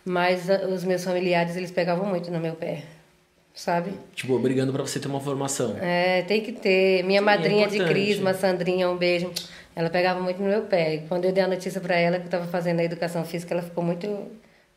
Mas 0.07 0.49
ah, 0.49 0.67
os 0.75 0.85
meus 0.85 1.05
familiares, 1.05 1.55
eles 1.55 1.71
pegavam 1.71 2.07
muito 2.07 2.31
no 2.31 2.41
meu 2.41 2.55
pé, 2.55 2.85
sabe? 3.55 3.93
Tipo, 4.15 4.35
obrigando 4.35 4.73
pra 4.73 4.83
você 4.83 4.99
ter 4.99 5.09
uma 5.09 5.21
formação. 5.21 5.77
É, 5.81 6.23
tem 6.23 6.41
que 6.41 6.53
ter. 6.53 7.03
Minha 7.05 7.21
Sim, 7.21 7.27
madrinha 7.27 7.65
é 7.67 7.69
de 7.69 7.85
crisma, 7.85 8.35
Sandrinha, 8.35 8.89
um 8.89 8.97
beijo. 8.97 9.31
Ela 9.75 9.89
pegava 9.91 10.21
muito 10.21 10.41
no 10.43 10.49
meu 10.49 10.63
pé. 10.63 11.05
Quando 11.09 11.25
eu 11.25 11.33
dei 11.33 11.43
a 11.45 11.49
notícia 11.49 11.81
para 11.81 11.97
ela 11.97 12.17
que 12.17 12.23
eu 12.25 12.27
estava 12.27 12.47
fazendo 12.47 12.81
a 12.81 12.85
educação 12.85 13.25
física, 13.25 13.55
ela 13.55 13.63
ficou 13.63 13.85
muito, 13.85 14.27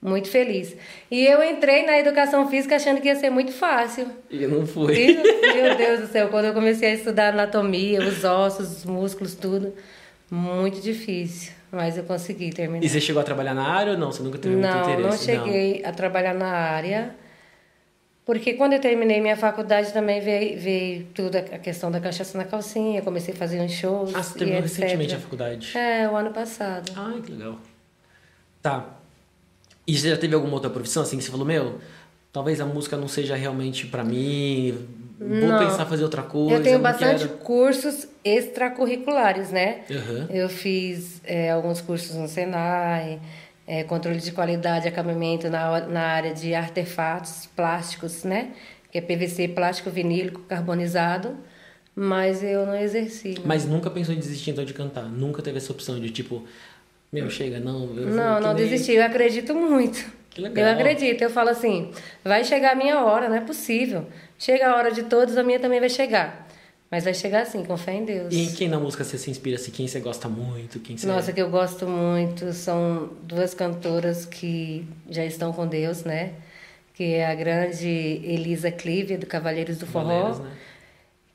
muito 0.01 0.29
feliz. 0.29 0.75
E 1.09 1.25
eu 1.25 1.43
entrei 1.43 1.85
na 1.85 1.97
educação 1.97 2.47
física 2.49 2.75
achando 2.75 3.01
que 3.01 3.07
ia 3.07 3.15
ser 3.15 3.29
muito 3.29 3.51
fácil. 3.51 4.07
E 4.29 4.45
não 4.45 4.65
foi. 4.65 4.95
E, 4.95 5.13
meu 5.53 5.75
Deus 5.75 6.01
do 6.01 6.07
céu, 6.07 6.29
quando 6.29 6.45
eu 6.45 6.53
comecei 6.53 6.91
a 6.91 6.93
estudar 6.93 7.33
anatomia, 7.33 7.99
os 8.01 8.23
ossos, 8.23 8.77
os 8.77 8.85
músculos, 8.85 9.33
tudo, 9.33 9.73
muito 10.29 10.79
difícil. 10.79 11.53
Mas 11.71 11.97
eu 11.97 12.03
consegui 12.03 12.51
terminar. 12.51 12.85
E 12.85 12.87
você 12.87 13.01
chegou 13.01 13.19
a 13.19 13.25
trabalhar 13.25 13.55
na 13.55 13.67
área 13.67 13.93
ou 13.93 13.97
não? 13.97 14.11
Você 14.11 14.21
nunca 14.21 14.37
teve 14.37 14.55
muito 14.55 14.67
Não, 14.67 14.83
interesse? 14.83 15.01
não 15.01 15.17
cheguei 15.17 15.81
a 15.83 15.91
trabalhar 15.91 16.35
na 16.35 16.47
área. 16.51 17.15
Porque 18.25 18.53
quando 18.53 18.73
eu 18.73 18.79
terminei 18.79 19.19
minha 19.19 19.35
faculdade 19.35 19.91
também 19.91 20.21
veio, 20.21 20.57
veio 20.59 21.05
tudo 21.13 21.35
a 21.37 21.41
questão 21.59 21.91
da 21.91 21.99
cachaça 21.99 22.37
na 22.37 22.45
calcinha, 22.45 23.01
comecei 23.01 23.33
a 23.33 23.37
fazer 23.37 23.59
uns 23.59 23.73
shows. 23.73 24.15
Ah, 24.15 24.23
você 24.23 24.35
e 24.35 24.37
terminou 24.39 24.61
recentemente 24.61 25.13
a 25.15 25.19
faculdade? 25.19 25.77
É, 25.77 26.07
o 26.09 26.15
ano 26.15 26.31
passado. 26.31 26.91
Ai, 26.95 27.21
que 27.21 27.31
legal. 27.33 27.57
Tá. 28.61 28.85
E 29.85 29.97
você 29.97 30.09
já 30.09 30.17
teve 30.17 30.33
alguma 30.33 30.53
outra 30.53 30.69
profissão 30.69 31.03
assim 31.03 31.17
que 31.17 31.23
você 31.23 31.31
falou, 31.31 31.45
meu, 31.45 31.79
talvez 32.31 32.61
a 32.61 32.65
música 32.65 32.95
não 32.95 33.09
seja 33.09 33.35
realmente 33.35 33.87
pra 33.87 34.05
mim, 34.05 34.87
vou 35.19 35.27
Não. 35.49 35.59
pensar 35.59 35.83
em 35.83 35.89
fazer 35.89 36.03
outra 36.03 36.21
coisa. 36.23 36.55
eu 36.55 36.63
tenho 36.63 36.79
bastante 36.79 37.25
quero- 37.27 37.39
cursos 37.39 38.07
extracurriculares, 38.23 39.51
né? 39.51 39.81
Aham. 39.91 40.27
Eu 40.29 40.47
fiz 40.47 41.19
é, 41.25 41.51
alguns 41.51 41.81
cursos 41.81 42.15
no 42.15 42.29
Senai, 42.29 43.19
é, 43.67 43.83
controle 43.83 44.19
de 44.19 44.31
qualidade, 44.31 44.87
acabamento 44.87 45.49
na, 45.49 45.81
na 45.87 46.01
área 46.01 46.33
de 46.33 46.53
artefatos 46.53 47.47
plásticos, 47.55 48.23
né? 48.23 48.49
Que 48.91 48.97
é 48.97 49.01
PVC, 49.01 49.47
plástico 49.49 49.89
vinílico 49.89 50.41
carbonizado. 50.41 51.37
mas 51.95 52.43
eu 52.43 52.65
não 52.65 52.75
exerci. 52.75 53.29
né? 53.29 53.41
Mas 53.45 53.65
nunca 53.65 53.89
pensou 53.89 54.13
em 54.13 54.19
desistir 54.19 54.51
então 54.51 54.65
de 54.65 54.73
cantar? 54.73 55.03
Nunca 55.03 55.41
teve 55.41 55.57
essa 55.57 55.71
opção 55.71 55.99
de 55.99 56.09
tipo, 56.09 56.43
meu, 57.11 57.29
chega, 57.29 57.59
não. 57.59 57.83
Eu 57.95 58.07
Não, 58.07 58.39
não 58.41 58.53
nem- 58.53 58.67
desisti. 58.67 58.93
Eu 58.93 59.03
acredito 59.05 59.53
muito. 59.55 60.03
Que 60.29 60.41
legal. 60.41 60.65
Eu 60.65 60.71
acredito. 60.73 61.21
Eu 61.21 61.29
falo 61.29 61.49
assim, 61.49 61.91
vai 62.23 62.43
chegar 62.43 62.71
a 62.71 62.75
minha 62.75 62.99
hora, 63.03 63.29
não 63.29 63.35
é 63.35 63.41
possível. 63.41 64.07
Chega 64.39 64.69
a 64.71 64.75
hora 64.75 64.91
de 64.91 65.03
todos, 65.03 65.37
a 65.37 65.43
minha 65.43 65.59
também 65.59 65.79
vai 65.79 65.89
chegar. 65.89 66.47
Mas 66.93 67.05
vai 67.05 67.13
chegar 67.15 67.41
assim, 67.41 67.65
com 67.65 67.75
fé 67.75 67.95
em 67.95 68.05
Deus. 68.05 68.31
E 68.31 68.43
em 68.43 68.53
quem 68.53 68.69
na 68.69 68.79
música 68.79 69.03
você 69.03 69.17
se 69.17 69.31
inspira? 69.31 69.55
Assim, 69.55 69.71
quem 69.71 69.87
você 69.87 69.99
gosta 69.99 70.29
muito? 70.29 70.79
Quem 70.79 70.95
você... 70.95 71.07
Nossa, 71.07 71.33
que 71.33 71.41
eu 71.41 71.49
gosto 71.49 71.87
muito 71.87 72.53
são 72.53 73.09
duas 73.23 73.55
cantoras 73.55 74.27
que 74.27 74.85
já 75.09 75.25
estão 75.25 75.51
com 75.51 75.65
Deus, 75.65 76.03
né? 76.03 76.33
Que 76.93 77.15
é 77.15 77.25
a 77.25 77.33
grande 77.33 77.87
Elisa 77.87 78.69
Clive, 78.69 79.17
do 79.17 79.25
Cavaleiros 79.25 79.79
do 79.79 79.87
Forró. 79.87 80.37
Né? 80.37 80.51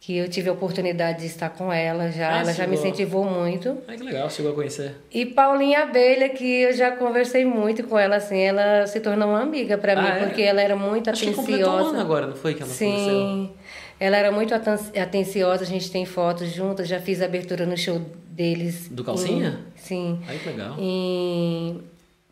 Que 0.01 0.17
eu 0.17 0.29
tive 0.29 0.49
a 0.49 0.53
oportunidade 0.53 1.21
de 1.21 1.27
estar 1.27 1.51
com 1.51 1.73
ela 1.73 2.11
já. 2.13 2.37
Ah, 2.37 2.41
ela 2.41 2.53
já 2.55 2.67
me 2.69 2.75
incentivou 2.77 3.25
muito. 3.25 3.79
Ai, 3.89 3.97
que 3.97 4.05
legal, 4.05 4.31
chegou 4.31 4.53
a 4.53 4.55
conhecer. 4.55 4.95
E 5.13 5.27
Paulinha 5.27 5.83
Abelha, 5.83 6.29
que 6.29 6.45
eu 6.63 6.73
já 6.73 6.93
conversei 6.93 7.45
muito 7.45 7.83
com 7.85 7.99
ela, 7.99 8.17
assim, 8.17 8.39
ela 8.39 8.87
se 8.87 9.01
tornou 9.01 9.29
uma 9.29 9.43
amiga 9.43 9.77
mim, 9.97 10.09
Ah, 10.09 10.19
é? 10.19 10.25
porque 10.27 10.41
ela 10.43 10.63
era 10.63 10.77
muito 10.77 11.11
Acho 11.11 11.25
que 11.25 11.35
completou 11.35 11.67
um 11.69 11.73
ano 11.73 11.79
atenciosa. 11.81 12.01
agora, 12.05 12.27
não 12.29 12.37
foi 12.37 12.55
que 12.55 12.63
ela? 12.63 12.71
Sim, 12.73 13.51
ela 13.99 14.17
era 14.17 14.31
muito 14.31 14.55
atenciosa, 14.55 15.65
a 15.65 15.67
gente 15.67 15.91
tem 15.91 16.07
fotos 16.07 16.53
juntas, 16.53 16.87
já 16.87 17.01
fiz 17.01 17.21
abertura 17.21 17.67
no 17.67 17.77
show 17.77 18.01
deles. 18.31 18.89
Do 18.89 19.03
Calcinha? 19.03 19.59
em- 19.77 19.79
sim, 19.81 20.21
Ai, 20.29 20.39
que 20.39 20.49
legal. 20.49 20.77
em 20.79 21.83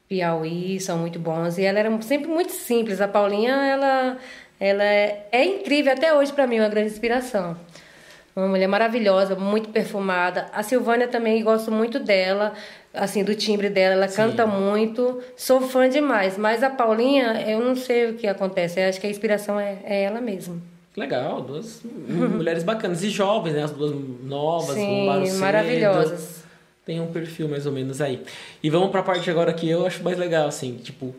Piauí, 0.08 0.78
são 0.78 0.98
muito 0.98 1.18
bons. 1.18 1.58
E 1.58 1.64
ela 1.64 1.80
era 1.80 2.00
sempre 2.02 2.28
muito 2.28 2.52
simples. 2.52 3.00
A 3.00 3.08
Paulinha, 3.08 3.50
ela, 3.52 4.18
ela 4.58 4.84
é, 4.84 5.26
é 5.32 5.44
incrível 5.44 5.92
até 5.92 6.14
hoje 6.14 6.32
pra 6.32 6.46
mim, 6.46 6.58
uma 6.58 6.68
grande 6.68 6.88
inspiração. 6.90 7.56
Uma 8.34 8.48
mulher 8.48 8.66
maravilhosa, 8.66 9.34
muito 9.34 9.70
perfumada. 9.70 10.46
A 10.52 10.62
Silvânia 10.62 11.08
também 11.08 11.42
gosto 11.42 11.70
muito 11.72 11.98
dela, 11.98 12.52
assim, 12.92 13.24
do 13.24 13.34
timbre 13.34 13.70
dela. 13.70 13.94
Ela 13.94 14.08
canta 14.08 14.46
muito. 14.46 15.22
Sou 15.34 15.62
fã 15.62 15.88
demais. 15.88 16.36
Mas 16.36 16.62
a 16.62 16.68
Paulinha, 16.68 17.44
eu 17.48 17.60
não 17.60 17.74
sei 17.74 18.10
o 18.10 18.14
que 18.14 18.26
acontece. 18.26 18.78
Eu 18.78 18.90
acho 18.90 19.00
que 19.00 19.06
a 19.06 19.10
inspiração 19.10 19.58
é, 19.58 19.78
é 19.84 20.02
ela 20.02 20.20
mesma. 20.20 20.60
Legal, 20.94 21.40
duas 21.40 21.80
mulheres 22.08 22.62
bacanas. 22.62 23.02
E 23.02 23.08
jovens, 23.08 23.54
né? 23.54 23.62
As 23.62 23.70
duas 23.70 23.94
novas, 24.22 24.74
Sim, 24.74 24.86
bombaram 25.06 25.26
cedo. 25.26 25.38
maravilhosas. 25.38 26.44
Tem 26.84 27.00
um 27.00 27.06
perfil 27.06 27.48
mais 27.48 27.64
ou 27.64 27.72
menos 27.72 28.02
aí. 28.02 28.22
E 28.62 28.68
vamos 28.68 28.90
pra 28.90 29.02
parte 29.02 29.30
agora 29.30 29.50
que 29.54 29.68
eu 29.68 29.86
acho 29.86 30.02
mais 30.04 30.18
legal, 30.18 30.46
assim, 30.46 30.76
tipo, 30.76 31.14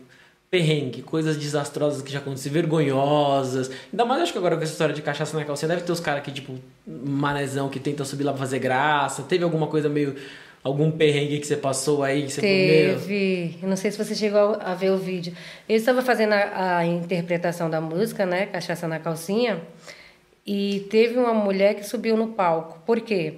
perrengue, 0.50 1.02
coisas 1.02 1.36
desastrosas 1.36 2.02
que 2.02 2.10
já 2.10 2.18
aconteceram, 2.18 2.54
vergonhosas. 2.54 3.70
Ainda 3.92 4.04
mais 4.04 4.22
acho 4.22 4.32
que 4.32 4.38
agora 4.38 4.56
com 4.56 4.62
essa 4.62 4.72
história 4.72 4.94
de 4.94 5.02
cachaça 5.02 5.36
na 5.36 5.44
calcinha, 5.44 5.68
deve 5.68 5.82
ter 5.82 5.92
os 5.92 6.00
caras 6.00 6.22
que, 6.22 6.32
tipo, 6.32 6.54
manezão 6.86 7.68
que 7.68 7.78
tentam 7.78 8.04
subir 8.04 8.24
lá 8.24 8.32
pra 8.32 8.40
fazer 8.40 8.58
graça. 8.58 9.22
Teve 9.22 9.44
alguma 9.44 9.66
coisa 9.66 9.88
meio. 9.88 10.16
Algum 10.64 10.90
perrengue 10.90 11.38
que 11.38 11.46
você 11.46 11.56
passou 11.56 12.02
aí 12.02 12.24
que 12.24 12.32
você. 12.32 12.40
Teve. 12.40 13.58
Não 13.62 13.76
sei 13.76 13.92
se 13.92 13.96
você 13.96 14.14
chegou 14.14 14.58
a 14.60 14.74
ver 14.74 14.90
o 14.90 14.98
vídeo. 14.98 15.32
Eu 15.68 15.76
estava 15.76 16.02
fazendo 16.02 16.32
a, 16.32 16.78
a 16.78 16.84
interpretação 16.84 17.70
da 17.70 17.80
música, 17.80 18.26
né? 18.26 18.46
Cachaça 18.46 18.88
na 18.88 18.98
calcinha. 18.98 19.62
E 20.44 20.86
teve 20.90 21.16
uma 21.16 21.32
mulher 21.32 21.74
que 21.74 21.84
subiu 21.84 22.16
no 22.16 22.28
palco. 22.28 22.82
Por 22.84 23.00
quê? 23.00 23.34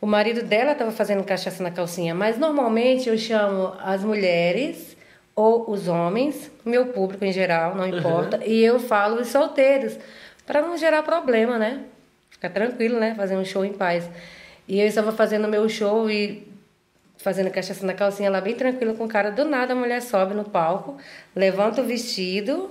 O 0.00 0.06
marido 0.06 0.42
dela 0.42 0.72
estava 0.72 0.92
fazendo 0.92 1.24
cachaça 1.24 1.62
na 1.62 1.70
calcinha. 1.70 2.14
Mas 2.14 2.38
normalmente 2.38 3.08
eu 3.08 3.18
chamo 3.18 3.72
as 3.80 4.04
mulheres 4.04 4.91
ou 5.34 5.70
os 5.70 5.88
homens, 5.88 6.50
meu 6.64 6.86
público 6.86 7.24
em 7.24 7.32
geral, 7.32 7.74
não 7.74 7.86
importa. 7.86 8.40
E 8.44 8.62
eu 8.62 8.78
falo 8.78 9.20
os 9.20 9.28
solteiros. 9.28 9.98
Para 10.46 10.60
não 10.60 10.76
gerar 10.76 11.02
problema, 11.02 11.58
né? 11.58 11.84
Ficar 12.30 12.50
tranquilo, 12.50 12.98
né? 12.98 13.14
Fazer 13.14 13.36
um 13.36 13.44
show 13.44 13.64
em 13.64 13.72
paz. 13.72 14.08
E 14.68 14.80
eu 14.80 14.86
estava 14.86 15.12
fazendo 15.12 15.48
meu 15.48 15.68
show 15.68 16.10
e 16.10 16.46
fazendo 17.16 17.50
cachaça 17.50 17.86
na 17.86 17.94
calcinha 17.94 18.28
lá 18.30 18.40
bem 18.40 18.54
tranquilo 18.54 18.94
com 18.94 19.04
o 19.04 19.08
cara. 19.08 19.30
Do 19.30 19.44
nada 19.44 19.72
a 19.72 19.76
mulher 19.76 20.02
sobe 20.02 20.34
no 20.34 20.44
palco, 20.44 20.96
levanta 21.34 21.80
o 21.80 21.84
vestido 21.84 22.70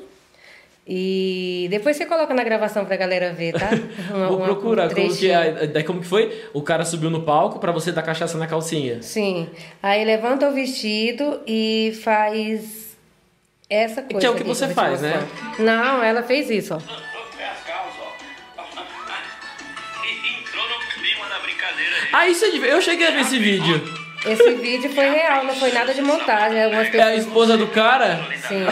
e 0.88 1.68
depois 1.70 1.96
você 1.96 2.06
coloca 2.06 2.34
na 2.34 2.44
gravação 2.44 2.86
pra 2.86 2.96
galera 2.98 3.32
ver, 3.34 3.54
tá? 3.54 3.70
Uma- 4.14 4.28
Vou 4.28 4.38
uma- 4.38 4.46
procurar 4.46 4.88
um 4.92 4.94
como 4.96 5.16
que 5.16 5.30
é. 5.30 5.68
Daí 5.68 5.84
como 5.84 6.02
que 6.02 6.08
foi? 6.08 6.44
O 6.54 6.62
cara 6.62 6.84
subiu 6.84 7.10
no 7.10 7.22
palco 7.24 7.60
pra 7.60 7.72
você 7.72 7.92
dar 7.92 8.02
cachaça 8.02 8.38
na 8.38 8.48
calcinha. 8.48 9.02
Sim. 9.02 9.50
Aí 9.82 10.04
levanta 10.04 10.48
o 10.50 10.54
vestido 10.54 11.42
e 11.48 11.98
faz 12.04 12.98
essa 13.70 14.02
coisa. 14.02 14.20
Que 14.20 14.26
é 14.26 14.30
o 14.30 14.36
que 14.36 14.44
você 14.44 14.68
te 14.68 14.74
faz, 14.74 15.02
né? 15.02 15.14
Não, 15.60 16.04
ela 16.04 16.24
fez 16.24 16.50
isso, 16.50 16.74
ó. 16.74 16.78
As 16.78 16.84
calças, 16.84 17.94
ó. 18.02 18.12
Entrou 20.40 20.64
no 20.68 20.80
clima 21.02 21.30
da 21.30 21.40
brincadeira 21.40 21.96
aí. 21.96 22.10
Ah, 22.12 22.28
isso 22.28 22.44
é 22.46 22.50
de... 22.52 22.58
Eu 22.58 22.82
cheguei 22.82 23.08
a 23.08 23.12
ver 23.12 23.22
esse 23.22 23.38
vídeo. 23.40 23.82
Esse 24.26 24.54
vídeo 24.56 24.92
foi 24.94 25.10
real, 25.10 25.44
não 25.46 25.56
foi 25.56 25.72
nada 25.72 25.94
de 25.94 26.02
montagem. 26.02 26.64
Algumas 26.64 26.86
É 26.88 26.90
a 26.90 26.92
pessoas. 26.92 27.18
esposa 27.20 27.58
do 27.58 27.68
cara? 27.68 28.20
Sim. 28.48 28.66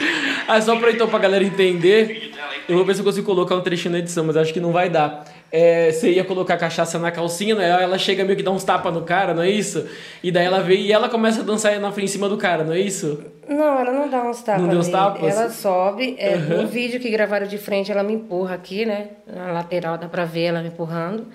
Ah, 0.50 0.62
só 0.62 0.76
pra 0.76 0.90
então 0.90 1.06
pra 1.06 1.18
galera 1.18 1.44
entender, 1.44 2.32
eu 2.66 2.74
vou 2.76 2.82
ver 2.84 2.94
se 2.94 3.00
eu 3.00 3.04
consigo 3.04 3.26
colocar 3.26 3.54
um 3.54 3.60
trechinho 3.60 3.92
na 3.92 3.98
edição, 3.98 4.24
mas 4.24 4.34
acho 4.34 4.50
que 4.50 4.60
não 4.60 4.72
vai 4.72 4.88
dar. 4.88 5.24
É, 5.52 5.90
você 5.92 6.10
ia 6.12 6.24
colocar 6.24 6.56
cachaça 6.56 6.98
na 6.98 7.10
calcinha, 7.10 7.54
né? 7.54 7.68
Ela 7.82 7.98
chega 7.98 8.24
meio 8.24 8.34
que 8.34 8.42
dá 8.42 8.50
uns 8.50 8.64
tapas 8.64 8.92
no 8.94 9.02
cara, 9.02 9.34
não 9.34 9.42
é 9.42 9.50
isso? 9.50 9.86
E 10.22 10.30
daí 10.30 10.46
ela 10.46 10.60
vem 10.60 10.80
e 10.80 10.92
ela 10.92 11.08
começa 11.10 11.40
a 11.40 11.44
dançar 11.44 11.78
na 11.78 11.92
frente 11.92 12.06
em 12.08 12.12
cima 12.12 12.28
do 12.30 12.38
cara, 12.38 12.64
não 12.64 12.72
é 12.72 12.80
isso? 12.80 13.22
Não, 13.46 13.78
ela 13.80 13.92
não 13.92 14.08
dá 14.08 14.22
uns 14.22 14.42
tapas. 14.42 14.62
Não 14.62 14.68
deu 14.70 14.78
uns 14.78 14.88
tapas? 14.88 15.36
Ela 15.36 15.50
sobe. 15.50 16.16
É, 16.18 16.36
Uhum. 16.36 16.62
No 16.62 16.66
vídeo 16.68 16.98
que 16.98 17.10
gravaram 17.10 17.46
de 17.46 17.58
frente, 17.58 17.92
ela 17.92 18.02
me 18.02 18.14
empurra 18.14 18.54
aqui, 18.54 18.86
né? 18.86 19.08
Na 19.26 19.52
lateral 19.52 19.98
dá 19.98 20.08
pra 20.08 20.24
ver 20.24 20.44
ela 20.44 20.62
me 20.62 20.68
empurrando. 20.68 21.26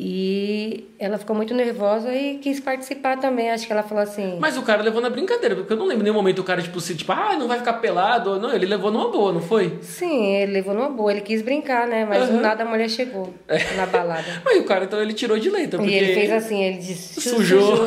E 0.00 0.84
ela 0.96 1.18
ficou 1.18 1.34
muito 1.34 1.52
nervosa 1.52 2.14
e 2.14 2.38
quis 2.38 2.60
participar 2.60 3.18
também. 3.18 3.50
Acho 3.50 3.66
que 3.66 3.72
ela 3.72 3.82
falou 3.82 4.04
assim. 4.04 4.36
Mas 4.38 4.56
o 4.56 4.62
cara 4.62 4.80
levou 4.80 5.02
na 5.02 5.10
brincadeira, 5.10 5.56
porque 5.56 5.72
eu 5.72 5.76
não 5.76 5.86
lembro 5.86 6.02
em 6.02 6.04
nenhum 6.04 6.14
momento 6.14 6.38
o 6.38 6.44
cara, 6.44 6.62
tipo, 6.62 6.80
se, 6.80 6.94
tipo, 6.94 7.10
ah, 7.10 7.34
não 7.36 7.48
vai 7.48 7.58
ficar 7.58 7.72
pelado. 7.74 8.38
Não, 8.38 8.54
ele 8.54 8.64
levou 8.64 8.92
numa 8.92 9.10
boa, 9.10 9.32
não 9.32 9.40
foi? 9.40 9.76
Sim, 9.82 10.36
ele 10.36 10.52
levou 10.52 10.72
numa 10.72 10.88
boa. 10.88 11.10
Ele 11.10 11.22
quis 11.22 11.42
brincar, 11.42 11.88
né? 11.88 12.04
Mas 12.08 12.28
Uhum. 12.28 12.36
do 12.36 12.42
nada 12.42 12.62
a 12.62 12.66
mulher 12.66 12.88
chegou 12.88 13.34
na 13.76 13.86
balada. 13.86 14.24
Mas 14.46 14.60
o 14.60 14.64
cara, 14.64 14.84
então, 14.84 15.02
ele 15.02 15.14
tirou 15.14 15.36
de 15.36 15.50
letra, 15.50 15.80
porque... 15.80 15.92
E 15.92 15.96
ele 15.98 16.14
fez 16.14 16.30
assim, 16.30 16.62
ele 16.62 16.78
disse. 16.78 17.20
"Su- 17.20 17.30
Sujou." 17.30 17.76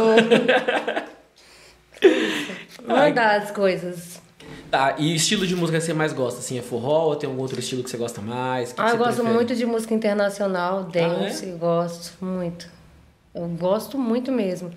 Manda 2.85 3.35
as 3.37 3.51
coisas. 3.51 4.20
Tá, 4.71 4.95
e 4.97 5.13
estilo 5.13 5.45
de 5.45 5.53
música 5.55 5.77
que 5.79 5.83
você 5.83 5.93
mais 5.93 6.13
gosta? 6.13 6.39
Assim, 6.39 6.57
é 6.57 6.61
forró 6.61 7.07
ou 7.07 7.15
tem 7.17 7.29
algum 7.29 7.41
outro 7.41 7.59
estilo 7.59 7.83
que 7.83 7.89
você 7.89 7.97
gosta 7.97 8.21
mais? 8.21 8.69
Que 8.69 8.75
que 8.75 8.81
Ah, 8.81 8.85
eu 8.85 8.91
você 8.91 8.97
gosto 8.97 9.15
prefere? 9.15 9.33
muito 9.35 9.55
de 9.55 9.65
música 9.65 9.93
internacional, 9.93 10.83
dance, 10.85 11.45
é? 11.45 11.51
gosto 11.57 12.13
muito. 12.23 12.69
Eu 13.35 13.47
gosto 13.49 13.97
muito 13.97 14.31
mesmo. 14.31 14.71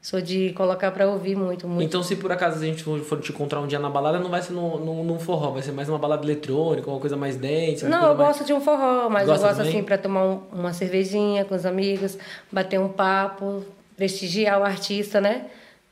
Sou 0.00 0.20
de 0.20 0.52
colocar 0.52 0.90
pra 0.92 1.06
ouvir 1.08 1.34
muito, 1.36 1.66
muito. 1.68 1.82
Então, 1.86 2.02
se 2.02 2.16
por 2.16 2.30
acaso 2.32 2.56
a 2.62 2.64
gente 2.66 2.82
for 2.82 3.20
te 3.20 3.32
encontrar 3.32 3.60
um 3.60 3.66
dia 3.66 3.78
na 3.78 3.88
balada, 3.88 4.18
não 4.18 4.28
vai 4.30 4.40
ser 4.42 4.52
num, 4.52 4.78
num, 4.78 5.04
num 5.04 5.18
forró, 5.18 5.50
vai 5.50 5.62
ser 5.62 5.72
mais 5.72 5.88
uma 5.88 5.98
balada 5.98 6.24
eletrônica, 6.24 6.90
uma 6.90 7.00
coisa 7.00 7.16
mais 7.16 7.36
dance. 7.36 7.84
Não, 7.86 8.02
eu 8.08 8.14
mais... 8.14 8.18
gosto 8.18 8.44
de 8.44 8.52
um 8.52 8.60
forró, 8.60 9.08
mas 9.10 9.26
Gosta 9.26 9.44
eu 9.44 9.48
gosto 9.48 9.56
também? 9.58 9.72
assim 9.76 9.82
pra 9.84 9.96
tomar 9.98 10.24
um- 10.24 10.40
uma 10.52 10.72
cervejinha 10.74 11.44
com 11.46 11.54
os 11.54 11.64
amigos, 11.66 12.18
bater 12.52 12.78
um 12.80 12.88
papo, 12.88 13.62
prestigiar 13.96 14.60
o 14.60 14.64
artista, 14.64 15.20
né? 15.22 15.46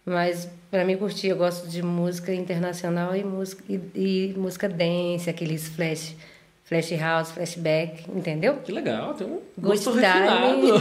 Mas 0.04 0.46
pra 0.72 0.84
mim 0.86 0.96
curtir, 0.96 1.28
eu 1.28 1.36
gosto 1.36 1.68
de 1.68 1.82
música 1.82 2.32
internacional 2.34 3.14
e 3.14 3.22
música 3.22 3.62
e, 3.68 3.78
e 3.94 4.34
música 4.38 4.66
dance, 4.68 5.28
aqueles 5.28 5.68
flash, 5.68 6.16
flash 6.64 6.90
house, 6.98 7.30
flashback, 7.30 8.04
entendeu? 8.10 8.54
Que 8.64 8.72
legal, 8.72 9.12
tem 9.12 9.26
um 9.26 9.38
Gosto 9.58 9.90
refinado. 9.92 10.80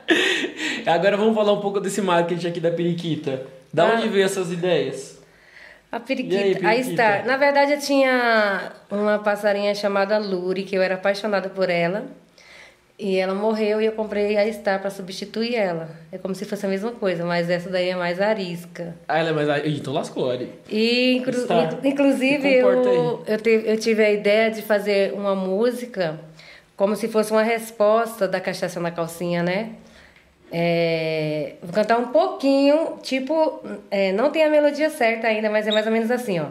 Agora 0.86 1.16
vamos 1.18 1.34
falar 1.34 1.52
um 1.52 1.60
pouco 1.60 1.78
desse 1.78 2.00
marketing 2.00 2.48
aqui 2.48 2.58
da 2.60 2.70
periquita. 2.70 3.46
Da 3.72 3.84
Ah. 3.84 3.94
onde 3.96 4.08
veio 4.08 4.24
essas 4.24 4.50
ideias? 4.50 5.20
A 5.90 6.00
periquita. 6.00 6.36
aí, 6.36 6.42
aí, 6.44 6.54
periquita? 6.54 6.90
está. 6.90 7.22
Na 7.24 7.36
verdade, 7.36 7.72
eu 7.72 7.78
tinha 7.80 8.72
uma 8.90 9.18
passarinha 9.18 9.74
chamada 9.74 10.16
Luri, 10.18 10.62
que 10.62 10.74
eu 10.74 10.80
era 10.80 10.94
apaixonada 10.94 11.50
por 11.50 11.68
ela. 11.68 12.06
E 13.04 13.16
ela 13.18 13.34
morreu 13.34 13.80
e 13.80 13.86
eu 13.86 13.92
comprei 13.92 14.36
a 14.36 14.52
Star 14.52 14.80
para 14.80 14.88
substituir 14.88 15.56
ela. 15.56 15.90
É 16.12 16.18
como 16.18 16.36
se 16.36 16.44
fosse 16.44 16.64
a 16.64 16.68
mesma 16.68 16.92
coisa, 16.92 17.24
mas 17.24 17.50
essa 17.50 17.68
daí 17.68 17.88
é 17.88 17.96
mais 17.96 18.20
arisca. 18.20 18.94
Ah, 19.08 19.18
ela 19.18 19.30
é 19.30 19.32
mais. 19.32 19.66
Ih, 19.66 19.76
Então 19.78 19.92
lascou, 19.92 20.30
ali. 20.30 20.52
E 20.70 21.16
inclu- 21.16 21.32
inclusive 21.82 22.48
eu, 22.58 23.24
eu, 23.26 23.38
te- 23.40 23.62
eu 23.66 23.76
tive 23.76 24.04
a 24.04 24.10
ideia 24.12 24.52
de 24.52 24.62
fazer 24.62 25.14
uma 25.14 25.34
música 25.34 26.20
como 26.76 26.94
se 26.94 27.08
fosse 27.08 27.32
uma 27.32 27.42
resposta 27.42 28.28
da 28.28 28.40
cachaça 28.40 28.78
na 28.78 28.92
calcinha, 28.92 29.42
né? 29.42 29.70
É, 30.52 31.54
vou 31.62 31.72
cantar 31.72 31.98
um 31.98 32.08
pouquinho, 32.08 32.98
tipo, 33.02 33.64
é, 33.90 34.12
não 34.12 34.30
tem 34.30 34.44
a 34.44 34.48
melodia 34.50 34.90
certa 34.90 35.26
ainda, 35.26 35.50
mas 35.50 35.66
é 35.66 35.72
mais 35.72 35.86
ou 35.86 35.92
menos 35.92 36.08
assim, 36.10 36.38
ó. 36.38 36.46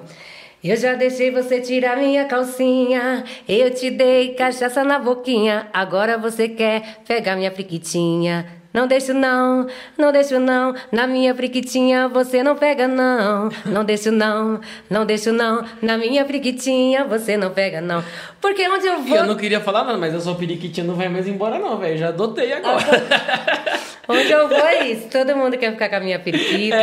Eu 0.63 0.77
já 0.77 0.93
deixei 0.93 1.31
você 1.31 1.59
tirar 1.59 1.97
minha 1.97 2.25
calcinha, 2.25 3.23
eu 3.49 3.71
te 3.73 3.89
dei 3.89 4.35
cachaça 4.35 4.83
na 4.83 4.99
boquinha, 4.99 5.67
agora 5.73 6.19
você 6.19 6.47
quer 6.47 6.99
pegar 7.07 7.35
minha 7.35 7.51
friquitinha. 7.51 8.45
Não 8.71 8.87
deixo 8.87 9.13
não, 9.13 9.67
não 9.97 10.11
deixo 10.11 10.39
não. 10.39 10.73
Na 10.91 11.05
minha 11.07 11.35
friquitinha 11.35 12.07
você 12.07 12.41
não 12.41 12.55
pega 12.55 12.87
não. 12.87 13.49
Não 13.65 13.83
deixo 13.83 14.11
não, 14.11 14.61
não 14.89 15.05
deixo 15.05 15.33
não. 15.33 15.65
Na 15.81 15.97
minha 15.97 16.23
friquitinha 16.25 17.03
você 17.03 17.35
não 17.35 17.49
pega 17.49 17.81
não. 17.81 18.01
Porque 18.39 18.65
onde 18.69 18.85
eu 18.85 19.01
vou. 19.01 19.17
Eu 19.17 19.25
não 19.25 19.35
queria 19.35 19.59
falar 19.59 19.83
nada, 19.83 19.97
mas 19.97 20.15
a 20.15 20.21
sua 20.21 20.35
periquitinha 20.35 20.87
não 20.87 20.95
vai 20.95 21.09
mais 21.09 21.27
embora, 21.27 21.59
não, 21.59 21.77
velho. 21.77 21.97
Já 21.97 22.09
adotei 22.09 22.53
agora. 22.53 22.85
Onde 24.07 24.31
eu 24.31 24.47
vou 24.47 24.57
é 24.57 24.87
isso. 24.87 25.07
Todo 25.09 25.35
mundo 25.35 25.57
quer 25.57 25.71
ficar 25.71 25.87
com 25.89 25.95
a 25.95 25.99
minha 25.99 26.19
periquita. 26.19 26.77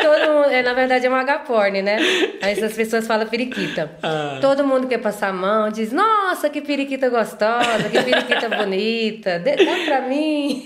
Todo 0.00 0.32
mundo, 0.32 0.50
é, 0.50 0.62
na 0.62 0.72
verdade 0.72 1.04
é 1.06 1.08
uma 1.08 1.20
agaporne, 1.20 1.82
né? 1.82 1.96
Aí 2.40 2.52
as 2.62 2.72
pessoas 2.72 3.06
falam 3.06 3.26
periquita. 3.26 3.90
Ah. 4.02 4.38
Todo 4.40 4.64
mundo 4.66 4.86
quer 4.86 4.98
passar 4.98 5.28
a 5.28 5.32
mão, 5.32 5.68
diz, 5.70 5.92
nossa, 5.92 6.48
que 6.48 6.60
periquita 6.60 7.08
gostosa, 7.10 7.88
que 7.90 8.00
periquita 8.02 8.48
bonita. 8.48 9.38
Dê- 9.40 9.56
Dá 9.56 9.72
pra 9.86 10.00
mim. 10.02 10.64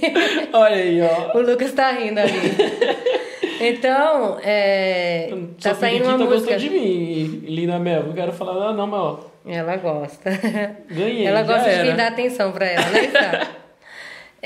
Olha 0.53 0.76
aí, 0.76 1.00
ó. 1.03 1.37
O 1.37 1.41
Lucas 1.43 1.73
tá 1.73 1.91
rindo 1.93 2.21
ali. 2.21 2.33
Então, 3.59 4.38
é, 4.45 5.33
tá 5.62 5.75
saindo 5.75 6.05
uma 6.05 6.19
música. 6.19 6.35
gostou 6.35 6.57
de 6.59 6.69
mim, 6.71 7.43
Lina 7.47 7.79
Mel. 7.79 8.03
Não 8.05 8.12
quero 8.12 8.33
falar 8.33 8.55
nada, 8.61 8.73
não, 8.75 8.87
mas 8.87 9.00
ó. 9.00 9.21
Ela 9.47 9.76
gosta. 9.76 10.31
Ganhei, 10.91 11.26
Ela 11.26 11.43
gosta 11.43 11.71
de 11.71 11.83
quem 11.83 11.97
dá 11.97 12.09
atenção 12.09 12.53
pra 12.53 12.67
ela, 12.67 12.87
né, 12.91 13.09
Sá? 13.11 13.47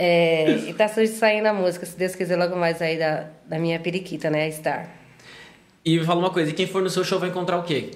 É, 0.02 0.39
e 0.68 0.74
tá 0.74 0.86
saindo 0.88 1.46
a 1.46 1.52
música, 1.52 1.84
se 1.86 1.96
Deus 1.96 2.14
quiser, 2.14 2.36
logo 2.36 2.56
mais 2.56 2.80
aí 2.82 2.98
da, 2.98 3.24
da 3.46 3.58
minha 3.58 3.78
periquita, 3.80 4.28
né, 4.30 4.46
a 4.46 4.52
Star. 4.52 4.88
E 5.84 5.98
me 5.98 6.04
fala 6.04 6.20
uma 6.20 6.30
coisa, 6.30 6.50
e 6.50 6.54
quem 6.54 6.66
for 6.66 6.82
no 6.82 6.90
seu 6.90 7.02
show 7.04 7.18
vai 7.18 7.28
encontrar 7.30 7.58
o 7.58 7.62
quê? 7.62 7.90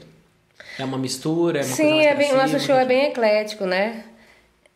É 0.79 0.85
uma 0.85 0.99
mistura? 0.99 1.61
É 1.61 1.63
uma 1.65 1.77
coisa 1.77 1.83
Sim, 1.91 2.01
é 2.07 2.15
bem, 2.15 2.33
o 2.33 2.37
nosso 2.37 2.59
show 2.61 2.75
é 2.77 2.85
bem 2.85 3.05
eclético, 3.07 3.65
né? 3.67 4.05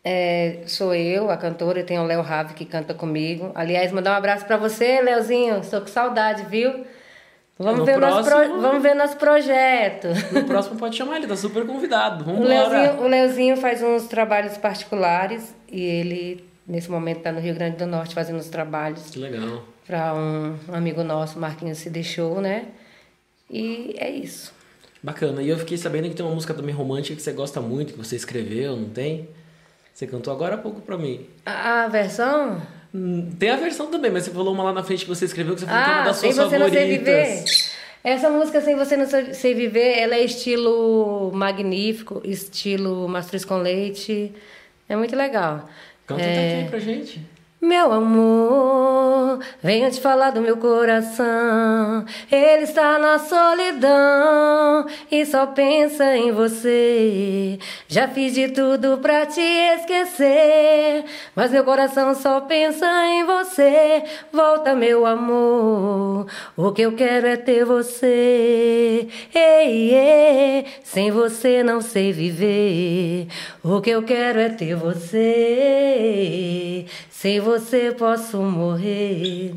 É, 0.05 0.61
sou 0.67 0.95
eu, 0.95 1.31
a 1.31 1.37
cantora, 1.37 1.83
tem 1.83 1.99
o 1.99 2.05
Léo 2.05 2.23
Rave 2.23 2.55
que 2.55 2.65
canta 2.65 2.95
comigo. 2.95 3.51
Aliás, 3.55 3.91
mandar 3.93 4.13
um 4.13 4.17
abraço 4.17 4.45
pra 4.47 4.57
você, 4.57 5.01
Léozinho. 5.03 5.59
Estou 5.59 5.81
com 5.81 5.89
saudade, 5.89 6.45
viu? 6.49 6.85
Vamos, 7.59 7.81
No 7.81 7.85
ver, 7.85 7.97
o 7.97 8.01
nosso 8.01 8.23
pro- 8.23 8.37
próximo- 8.39 8.61
vamos 8.61 8.83
ver 8.83 8.95
nosso 8.95 9.17
projeto. 9.17 10.07
No 10.33 10.45
próximo 10.45 10.77
pode 10.77 10.97
chamar 10.97 11.17
ele, 11.17 11.27
tá 11.27 11.37
super 11.37 11.67
convidado. 11.67 12.23
O 12.31 12.35
Vamos 12.35 12.49
Leozinho, 12.49 13.01
o 13.03 13.09
Leozinho 13.09 13.57
faz 13.57 13.83
uns 13.83 14.07
trabalhos 14.07 14.57
particulares 14.57 15.53
e 15.71 15.83
ele, 15.85 16.48
nesse 16.69 16.91
momento, 16.91 17.19
está 17.19 17.33
no 17.33 17.41
Rio 17.41 17.55
Grande 17.55 17.77
do 17.77 17.87
Norte 17.87 18.15
fazendo 18.15 18.39
os 18.39 18.49
trabalhos 18.49 19.11
Que 19.11 19.19
legal. 19.19 19.65
para 19.87 20.15
um 20.15 20.55
amigo 20.73 21.03
nosso, 21.03 21.39
Marquinhos 21.41 21.79
se 21.79 21.89
deixou, 21.91 22.41
né? 22.41 22.67
E 23.51 23.95
é 23.99 24.11
isso. 24.11 24.53
Bacana. 25.03 25.43
E 25.43 25.49
eu 25.49 25.59
fiquei 25.59 25.79
sabendo 25.79 26.09
que 26.09 26.15
tem 26.15 26.25
uma 26.27 26.35
música 26.35 26.53
também 26.53 26.75
romântica 26.75 27.17
que 27.17 27.23
você 27.23 27.33
gosta 27.33 27.61
muito, 27.61 27.93
que 27.95 27.99
você 27.99 28.17
escreveu, 28.17 28.77
não 28.77 28.89
tem? 28.91 29.29
Você 29.95 30.07
cantou 30.07 30.33
agora 30.33 30.57
há 30.57 30.59
pouco 30.59 30.81
pra 30.81 30.99
mim. 30.99 31.27
A, 31.47 31.85
a 31.85 31.89
versão? 31.89 32.61
Hum, 32.95 33.31
Tem 33.39 33.51
a 33.51 33.57
versão 33.57 33.87
também, 33.91 34.11
mas 34.11 34.25
você 34.25 34.31
falou 34.31 34.53
uma 34.53 34.65
lá 34.65 34.73
na 34.73 34.83
frente 34.83 35.05
que 35.05 35.09
você 35.09 35.25
escreveu 35.25 35.55
que 35.55 35.61
você 35.61 35.67
falou 35.67 35.83
que 35.85 35.91
é 35.91 35.93
uma 35.93 36.03
Ah, 36.03 36.05
das 36.05 36.17
Sem 36.19 36.33
suas 36.33 36.49
Você 36.49 36.59
Não 36.59 36.67
favoritas. 36.67 36.89
Sei 36.89 36.99
Viver. 36.99 37.79
Essa 38.05 38.31
música, 38.31 38.61
Sem 38.61 38.77
Você 38.77 38.97
Não 38.97 39.07
Sei 39.35 39.55
Viver, 39.55 39.99
ela 39.99 40.15
é 40.15 40.25
estilo 40.25 41.31
magnífico, 41.35 42.21
estilo 42.25 43.09
mastruz 43.09 43.45
com 43.45 43.57
leite. 43.59 44.33
É 44.89 44.97
muito 44.97 45.15
legal. 45.17 45.69
Canta 46.09 46.23
é... 46.23 46.33
até 46.33 46.61
aqui 46.63 46.71
pra 46.71 46.79
gente. 46.79 47.38
Meu 47.61 47.93
amor, 47.93 49.41
venho 49.61 49.91
te 49.91 50.01
falar 50.01 50.31
do 50.31 50.41
meu 50.41 50.59
coração. 50.59 52.05
Ele 52.31 52.63
está 52.63 53.01
na 53.01 53.19
solidão 53.19 54.87
e 55.11 55.27
só 55.27 55.45
pensa 55.45 56.17
em 56.17 56.31
você. 56.31 57.59
Já 57.89 58.07
fiz 58.07 58.35
de 58.35 58.51
tudo 58.51 58.99
pra 58.99 59.27
te 59.27 59.41
esquecer, 59.41 61.05
mas 61.35 61.51
meu 61.51 61.65
coração 61.65 62.15
só 62.15 62.43
pensa 62.43 62.87
em 63.09 63.25
você. 63.25 64.05
Volta, 64.33 64.77
meu 64.77 65.05
amor, 65.05 66.29
o 66.57 66.71
que 66.71 66.83
eu 66.83 66.93
quero 66.93 67.27
é 67.27 67.37
ter 67.37 67.65
você. 67.65 69.09
Ei, 69.35 69.95
ei, 69.97 70.65
sem 70.85 71.11
você 71.11 71.65
não 71.65 71.81
sei 71.81 72.13
viver. 72.13 73.27
O 73.65 73.81
que 73.81 73.91
eu 73.91 74.05
quero 74.05 74.39
é 74.39 74.49
ter 74.49 74.77
você. 74.77 76.87
Sem 77.21 77.41
você 77.41 77.91
posso 77.91 78.37
morrer. 78.37 79.53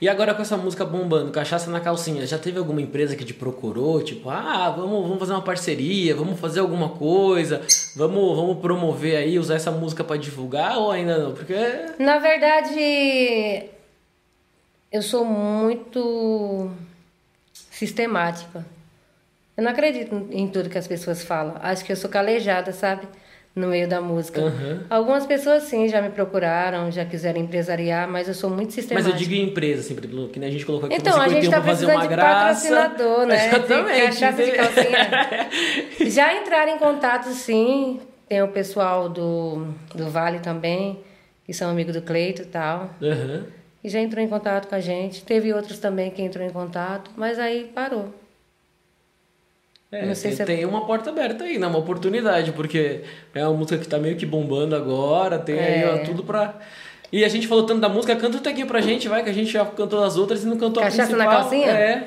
E 0.00 0.08
agora 0.08 0.32
com 0.32 0.40
essa 0.40 0.56
música 0.56 0.86
bombando, 0.86 1.30
Cachaça 1.30 1.70
na 1.70 1.80
Calcinha, 1.80 2.26
já 2.26 2.38
teve 2.38 2.58
alguma 2.58 2.80
empresa 2.80 3.14
que 3.14 3.26
te 3.26 3.34
procurou? 3.34 4.02
Tipo, 4.02 4.30
ah, 4.30 4.70
vamos, 4.70 5.02
vamos 5.02 5.18
fazer 5.18 5.32
uma 5.32 5.42
parceria, 5.42 6.16
vamos 6.16 6.40
fazer 6.40 6.60
alguma 6.60 6.88
coisa, 6.88 7.60
vamos, 7.94 8.34
vamos 8.34 8.58
promover 8.58 9.18
aí, 9.18 9.38
usar 9.38 9.56
essa 9.56 9.70
música 9.70 10.02
pra 10.02 10.16
divulgar 10.16 10.78
ou 10.78 10.90
ainda 10.90 11.18
não? 11.18 11.34
Porque 11.34 11.54
Na 11.98 12.18
verdade, 12.18 13.68
eu 14.90 15.02
sou 15.02 15.26
muito 15.26 16.70
sistemática. 17.52 18.64
Eu 19.54 19.62
não 19.62 19.72
acredito 19.72 20.26
em 20.30 20.48
tudo 20.48 20.70
que 20.70 20.78
as 20.78 20.88
pessoas 20.88 21.22
falam. 21.22 21.56
Acho 21.60 21.84
que 21.84 21.92
eu 21.92 21.96
sou 21.96 22.08
calejada, 22.08 22.72
sabe? 22.72 23.06
No 23.54 23.66
meio 23.66 23.86
da 23.86 24.00
música. 24.00 24.40
Aham. 24.40 24.80
Algumas 24.88 25.26
pessoas, 25.26 25.64
sim, 25.64 25.86
já 25.86 26.00
me 26.00 26.08
procuraram, 26.08 26.90
já 26.90 27.04
quiseram 27.04 27.38
empresariar, 27.38 28.08
mas 28.08 28.26
eu 28.26 28.32
sou 28.32 28.48
muito 28.48 28.68
Mas 28.68 28.74
sistemática. 28.76 29.10
eu 29.10 29.16
digo 29.16 29.34
em 29.34 29.42
empresa, 29.42 29.80
assim, 29.82 29.94
por 29.94 30.04
exemplo, 30.04 30.28
que 30.28 30.38
nem 30.40 30.48
a 30.48 30.52
gente 30.52 30.64
colocou 30.64 30.86
aqui 30.86 30.96
Então, 30.96 31.20
a 31.20 31.28
gente 31.28 31.44
51 31.44 31.50
tá 31.50 31.60
pra 31.60 31.66
fazer 31.70 31.86
precisando 31.86 32.02
de 32.08 32.14
graça. 32.16 32.74
patrocinador, 32.74 33.26
né? 33.26 33.46
Exatamente. 34.08 34.36
De 34.36 34.44
de 34.44 34.52
calcinha. 34.52 35.50
Já 36.10 36.34
entraram 36.40 36.74
em 36.74 36.78
contato, 36.78 37.26
sim. 37.28 38.00
Tem 38.26 38.42
o 38.42 38.48
pessoal 38.48 39.10
do, 39.10 39.66
do 39.94 40.08
Vale 40.08 40.38
também, 40.38 41.00
que 41.44 41.52
são 41.52 41.68
amigos 41.70 41.92
do 41.94 42.00
Cleito 42.00 42.40
e 42.42 42.46
tal. 42.46 42.88
Aham. 43.02 43.44
E 43.84 43.88
já 43.88 44.00
entrou 44.00 44.24
em 44.24 44.28
contato 44.28 44.68
com 44.68 44.76
a 44.76 44.80
gente. 44.80 45.24
Teve 45.24 45.52
outros 45.52 45.78
também 45.78 46.10
que 46.10 46.22
entrou 46.22 46.46
em 46.46 46.50
contato, 46.50 47.10
mas 47.16 47.38
aí 47.38 47.70
parou. 47.74 48.14
É, 49.92 50.00
tem, 50.06 50.14
se 50.14 50.40
é- 50.42 50.44
tem 50.46 50.64
uma 50.64 50.86
porta 50.86 51.10
aberta 51.10 51.44
aí, 51.44 51.58
né? 51.58 51.66
Uma 51.66 51.78
oportunidade, 51.78 52.50
porque 52.52 53.02
é 53.34 53.46
uma 53.46 53.56
música 53.58 53.76
que 53.78 53.86
tá 53.86 53.98
meio 53.98 54.16
que 54.16 54.24
bombando 54.24 54.74
agora, 54.74 55.38
tem 55.38 55.58
aí 55.58 55.84
ó, 55.84 55.96
É. 55.96 55.98
tudo 55.98 56.24
pra. 56.24 56.54
E 57.12 57.22
a 57.24 57.28
gente 57.28 57.46
falou 57.46 57.66
tanto 57.66 57.80
da 57.80 57.90
música, 57.90 58.16
canta 58.16 58.38
até 58.38 58.48
aqui 58.50 58.64
pra 58.64 58.80
gente, 58.80 59.06
vai, 59.06 59.22
que 59.22 59.28
a 59.28 59.34
gente 59.34 59.50
já 59.52 59.66
cantou 59.66 60.02
as 60.02 60.16
outras 60.16 60.44
e 60.44 60.46
não 60.46 60.56
cantou 60.56 60.82
Cachaça 60.82 61.02
a 61.02 61.06
principal. 61.06 61.26
na 61.34 61.40
calcinha? 61.40 61.70
É. 61.70 62.04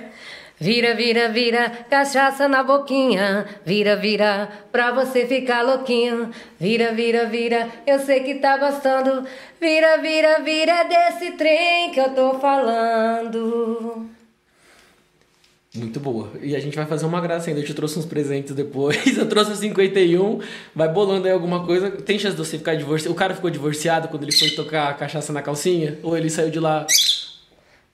Vira, 0.57 0.95
vira, 0.95 1.27
vira, 1.29 1.69
cachaça 1.89 2.47
na 2.47 2.63
boquinha. 2.63 3.45
Vira, 3.65 3.95
vira, 3.97 4.49
pra 4.71 4.91
você 4.91 5.27
ficar 5.27 5.61
louquinho. 5.61 6.31
Vira, 6.59 6.91
vira, 6.93 7.25
vira, 7.25 7.67
eu 7.85 7.99
sei 7.99 8.21
que 8.21 8.35
tá 8.35 8.57
gostando. 8.57 9.27
Vira, 9.61 9.97
vira, 9.97 10.39
vira, 10.39 10.71
é 10.71 10.83
desse 10.87 11.31
trem 11.33 11.91
que 11.91 11.99
eu 11.99 12.09
tô 12.15 12.39
falando. 12.39 14.09
Muito 15.75 15.99
boa. 15.99 16.31
E 16.41 16.55
a 16.55 16.59
gente 16.59 16.75
vai 16.75 16.85
fazer 16.85 17.05
uma 17.05 17.19
graça 17.19 17.49
ainda. 17.49 17.59
Eu 17.59 17.65
te 17.65 17.73
trouxe 17.73 17.99
uns 17.99 18.05
presentes 18.05 18.55
depois. 18.55 18.95
Eu 19.17 19.27
trouxe 19.27 19.51
o 19.51 19.55
51. 19.55 20.39
Vai 20.73 20.87
bolando 20.87 21.27
aí 21.27 21.33
alguma 21.33 21.65
coisa. 21.65 21.91
Tem 21.91 22.17
chance 22.17 22.35
de 22.35 22.45
você 22.45 22.57
ficar 22.57 22.75
divorciado? 22.75 23.13
O 23.13 23.15
cara 23.15 23.33
ficou 23.35 23.49
divorciado 23.49 24.07
quando 24.07 24.23
ele 24.23 24.31
foi 24.31 24.49
tocar 24.51 24.89
a 24.89 24.93
cachaça 24.93 25.33
na 25.33 25.41
calcinha? 25.41 25.99
Ou 26.01 26.17
ele 26.17 26.29
saiu 26.29 26.49
de 26.49 26.59
lá? 26.59 26.87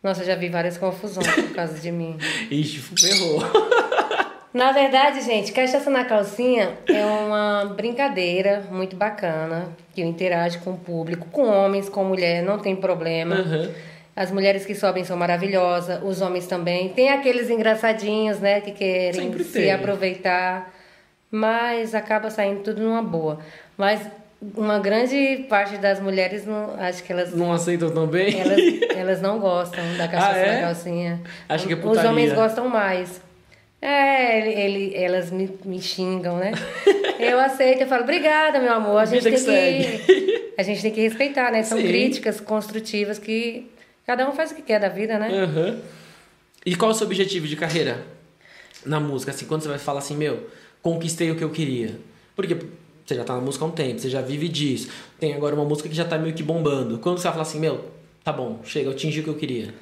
Nossa, 0.03 0.21
eu 0.21 0.25
já 0.25 0.35
vi 0.35 0.49
várias 0.49 0.77
confusões 0.77 1.27
por 1.27 1.53
causa 1.53 1.79
de 1.79 1.91
mim. 1.91 2.17
Ixi, 2.49 2.79
ferrou. 2.79 3.39
Na 4.53 4.73
verdade, 4.73 5.21
gente, 5.21 5.53
cachaça 5.53 5.89
na 5.89 6.03
calcinha 6.03 6.77
é 6.85 7.05
uma 7.05 7.73
brincadeira 7.73 8.65
muito 8.69 8.97
bacana 8.97 9.69
que 9.93 10.01
eu 10.01 10.05
interajo 10.05 10.59
com 10.59 10.71
o 10.71 10.77
público, 10.77 11.25
com 11.31 11.47
homens, 11.47 11.87
com 11.87 12.03
mulher, 12.03 12.43
não 12.43 12.59
tem 12.59 12.75
problema. 12.75 13.35
Aham. 13.35 13.69
As 14.15 14.29
mulheres 14.31 14.65
que 14.65 14.75
sobem 14.75 15.03
são 15.05 15.15
maravilhosas, 15.17 15.99
os 16.03 16.21
homens 16.21 16.45
também. 16.47 16.89
Tem 16.89 17.09
aqueles 17.09 17.49
engraçadinhos, 17.49 18.39
né, 18.39 18.59
que 18.61 18.71
querem 18.71 19.13
Sempre 19.21 19.43
se 19.43 19.53
tem. 19.53 19.71
aproveitar, 19.71 20.73
mas 21.29 21.95
acaba 21.95 22.29
saindo 22.29 22.61
tudo 22.61 22.81
numa 22.81 23.01
boa. 23.01 23.39
Mas 23.77 24.01
uma 24.55 24.79
grande 24.79 25.45
parte 25.49 25.77
das 25.77 25.99
mulheres, 26.01 26.45
não, 26.45 26.75
acho 26.79 27.03
que 27.03 27.11
elas 27.13 27.33
Não 27.33 27.53
aceitam 27.53 27.89
tão 27.89 28.05
bem? 28.07 28.37
elas, 28.39 28.59
elas 28.97 29.21
não 29.21 29.39
gostam 29.39 29.81
da 29.97 30.07
cachaça 30.07 30.33
Ah, 30.33 30.37
é? 30.37 30.55
na 30.55 30.61
calcinha. 30.67 31.21
Acho 31.47 31.67
que 31.67 31.73
é 31.73 31.75
Os 31.77 31.81
putaria. 31.81 32.09
homens 32.09 32.33
gostam 32.33 32.67
mais. 32.67 33.21
É, 33.81 34.37
ele, 34.39 34.59
ele- 34.61 34.95
elas 34.95 35.31
me, 35.31 35.49
me 35.65 35.81
xingam, 35.81 36.37
né? 36.37 36.51
Eu 37.17 37.39
aceito, 37.39 37.81
eu 37.81 37.87
falo, 37.87 38.01
obrigada, 38.01 38.59
meu 38.59 38.73
amor. 38.73 38.97
A 38.97 39.05
gente, 39.05 39.23
Vida 39.23 39.37
que 39.37 39.43
tem 39.43 39.83
que, 39.99 40.53
a 40.57 40.63
gente 40.63 40.81
tem 40.81 40.91
que 40.91 41.01
respeitar, 41.01 41.51
né? 41.51 41.61
São 41.61 41.77
Sim. 41.77 41.87
críticas 41.87 42.41
construtivas 42.41 43.19
que 43.19 43.70
cada 44.11 44.29
um 44.29 44.33
faz 44.33 44.51
o 44.51 44.55
que 44.55 44.61
quer 44.61 44.79
da 44.79 44.89
vida, 44.89 45.17
né? 45.17 45.29
Aham. 45.29 45.79
E 46.65 46.75
qual 46.75 46.91
é 46.91 46.93
o 46.93 46.97
seu 46.97 47.07
objetivo 47.07 47.47
de 47.47 47.55
carreira 47.55 48.05
na 48.85 48.99
música? 48.99 49.31
Assim, 49.31 49.45
quando 49.45 49.61
você 49.61 49.69
vai 49.69 49.79
falar 49.79 49.99
assim, 49.99 50.17
meu, 50.17 50.49
conquistei 50.81 51.31
o 51.31 51.37
que 51.37 51.43
eu 51.43 51.49
queria. 51.49 51.97
Porque 52.35 52.57
você 53.05 53.15
já 53.15 53.23
tá 53.23 53.35
na 53.35 53.41
música 53.41 53.63
há 53.63 53.67
um 53.69 53.71
tempo, 53.71 53.99
você 53.99 54.09
já 54.09 54.21
vive 54.21 54.49
disso. 54.49 54.89
Tem 55.17 55.33
agora 55.33 55.55
uma 55.55 55.63
música 55.63 55.87
que 55.87 55.95
já 55.95 56.03
tá 56.03 56.17
meio 56.17 56.35
que 56.35 56.43
bombando. 56.43 56.99
Quando 56.99 57.19
você 57.19 57.23
vai 57.23 57.31
falar 57.31 57.43
assim, 57.43 57.57
meu, 57.57 57.89
tá 58.21 58.33
bom, 58.33 58.59
chega, 58.65 58.89
eu 58.89 58.91
atingi 58.91 59.21
o 59.21 59.23
que 59.23 59.29
eu 59.29 59.35
queria. 59.35 59.73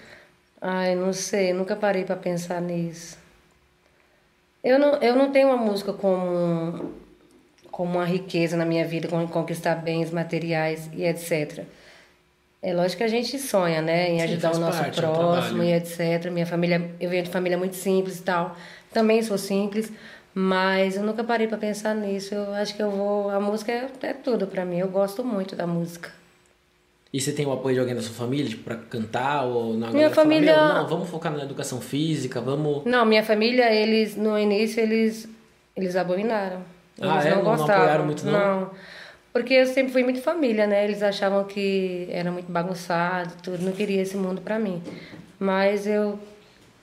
Ai, 0.61 0.93
não 0.93 1.11
sei, 1.11 1.51
nunca 1.51 1.75
parei 1.75 2.03
pra 2.03 2.15
pensar 2.15 2.61
nisso. 2.61 3.17
Eu 4.63 4.77
não, 4.77 4.95
eu 4.97 5.15
não 5.15 5.31
tenho 5.31 5.47
uma 5.47 5.57
música 5.57 5.91
como, 5.91 6.93
como 7.71 7.95
uma 7.95 8.05
riqueza 8.05 8.55
na 8.55 8.65
minha 8.65 8.85
vida, 8.85 9.07
como 9.07 9.27
conquistar 9.27 9.73
bens 9.73 10.11
materiais 10.11 10.87
e 10.93 11.03
etc. 11.03 11.65
É 12.61 12.73
lógico 12.73 12.97
que 12.97 13.03
a 13.03 13.07
gente 13.07 13.39
sonha, 13.39 13.81
né? 13.81 14.09
Em 14.11 14.17
Sim, 14.19 14.23
ajudar 14.25 14.41
faz 14.49 14.57
o 14.57 14.61
nosso 14.61 14.79
parte, 14.81 14.99
é 14.99 15.01
próximo 15.01 15.63
e 15.63 15.73
etc. 15.73 16.29
Minha 16.29 16.45
família, 16.45 16.91
eu 16.99 17.09
venho 17.09 17.23
de 17.23 17.29
família 17.29 17.57
muito 17.57 17.75
simples 17.75 18.19
e 18.19 18.23
tal. 18.23 18.55
Também 18.93 19.21
sou 19.23 19.37
simples, 19.37 19.91
mas 20.33 20.97
eu 20.97 21.03
nunca 21.03 21.23
parei 21.23 21.47
para 21.47 21.57
pensar 21.57 21.95
nisso. 21.95 22.33
Eu 22.35 22.53
acho 22.53 22.75
que 22.75 22.83
eu 22.83 22.91
vou. 22.91 23.29
A 23.29 23.39
música 23.39 23.71
é, 23.71 23.87
é 24.01 24.13
tudo 24.13 24.45
para 24.45 24.65
mim. 24.65 24.77
Eu 24.77 24.89
gosto 24.89 25.23
muito 25.23 25.55
da 25.55 25.65
música. 25.65 26.11
E 27.13 27.19
você 27.21 27.31
tem 27.31 27.45
o 27.45 27.51
apoio 27.53 27.75
de 27.75 27.79
alguém 27.79 27.95
da 27.95 28.01
sua 28.01 28.13
família, 28.13 28.47
tipo, 28.49 28.63
pra 28.65 28.75
cantar? 28.75 29.43
Ou 29.45 29.73
não? 29.75 29.87
A 29.87 29.91
Minha 29.91 30.09
fala, 30.09 30.23
família- 30.27 30.55
"Meu, 30.67 30.75
não, 30.75 30.87
vamos 30.87 31.09
focar 31.09 31.31
na 31.31 31.43
educação 31.43 31.81
física, 31.81 32.39
vamos... 32.39 32.83
Não, 32.85 33.03
minha 33.05 33.23
família, 33.23 33.73
eles 33.73 34.15
no 34.15 34.37
início 34.37 34.79
eles 34.81 35.27
eles 35.75 35.95
abominaram. 35.95 36.61
Eles 36.99 37.11
Ah, 37.11 37.23
é? 37.23 37.29
não 37.35 37.43
Não- 37.43 37.55
não 37.55 37.63
apoiaram 37.63 38.05
muito, 38.05 38.25
não? 38.25 38.69
Porque 39.31 39.53
eu 39.53 39.65
sempre 39.67 39.91
fui 39.93 40.03
muito 40.03 40.21
família, 40.21 40.65
né? 40.65 40.83
Eles 40.83 41.03
achavam 41.03 41.43
que 41.43 42.07
era 42.09 42.31
muito 42.31 42.51
bagunçado, 42.51 43.33
tudo, 43.43 43.59
não 43.63 43.71
queria 43.71 44.01
esse 44.01 44.17
mundo 44.17 44.41
pra 44.41 44.57
mim. 44.57 44.81
Mas 45.39 45.85
eu 45.85 46.19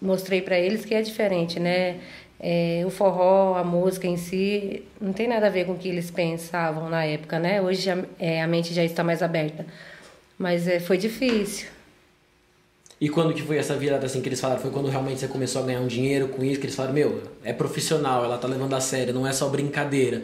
mostrei 0.01 0.41
pra 0.41 0.59
eles 0.59 0.85
que 0.85 0.95
é 0.95 1.03
diferente, 1.03 1.59
né? 1.59 1.99
É, 2.39 2.83
o 2.87 2.91
forró, 2.91 3.57
a 3.57 3.65
música 3.65 4.07
em 4.07 4.17
si, 4.17 4.83
não 5.01 5.13
tem 5.13 5.27
nada 5.27 5.47
a 5.47 5.51
ver 5.51 5.65
com 5.67 5.73
o 5.73 5.79
que 5.79 5.89
eles 5.89 6.11
pensavam 6.11 6.89
na 6.89 7.05
época, 7.05 7.39
né? 7.39 7.61
Hoje 7.63 7.81
já- 7.83 8.05
é, 8.19 8.43
a 8.43 8.47
mente 8.47 8.73
já 8.75 8.85
está 8.85 9.03
mais 9.03 9.23
aberta. 9.23 9.67
Mas 10.39 10.69
é, 10.69 10.79
foi 10.79 10.99
difícil. 10.99 11.69
E 13.01 13.09
quando 13.09 13.35
que 13.35 13.43
foi 13.43 13.59
essa 13.59 13.75
virada 13.77 14.07
assim 14.07 14.21
que 14.23 14.29
eles 14.29 14.41
falaram? 14.41 14.61
Foi 14.61 14.71
quando 14.71 14.89
realmente 14.89 15.21
você 15.21 15.29
começou 15.29 15.63
a 15.63 15.67
ganhar 15.67 15.81
um 15.81 15.87
dinheiro 15.87 16.29
com 16.29 16.43
isso, 16.45 16.61
que 16.61 16.67
eles 16.67 16.77
falaram, 16.77 16.95
meu, 16.95 17.23
é 17.45 17.53
profissional, 17.53 18.25
ela 18.25 18.39
tá 18.39 18.47
levando 18.49 18.75
a 18.75 18.81
sério, 18.81 19.13
não 19.13 19.27
é 19.27 19.33
só 19.33 19.49
brincadeira. 19.49 20.23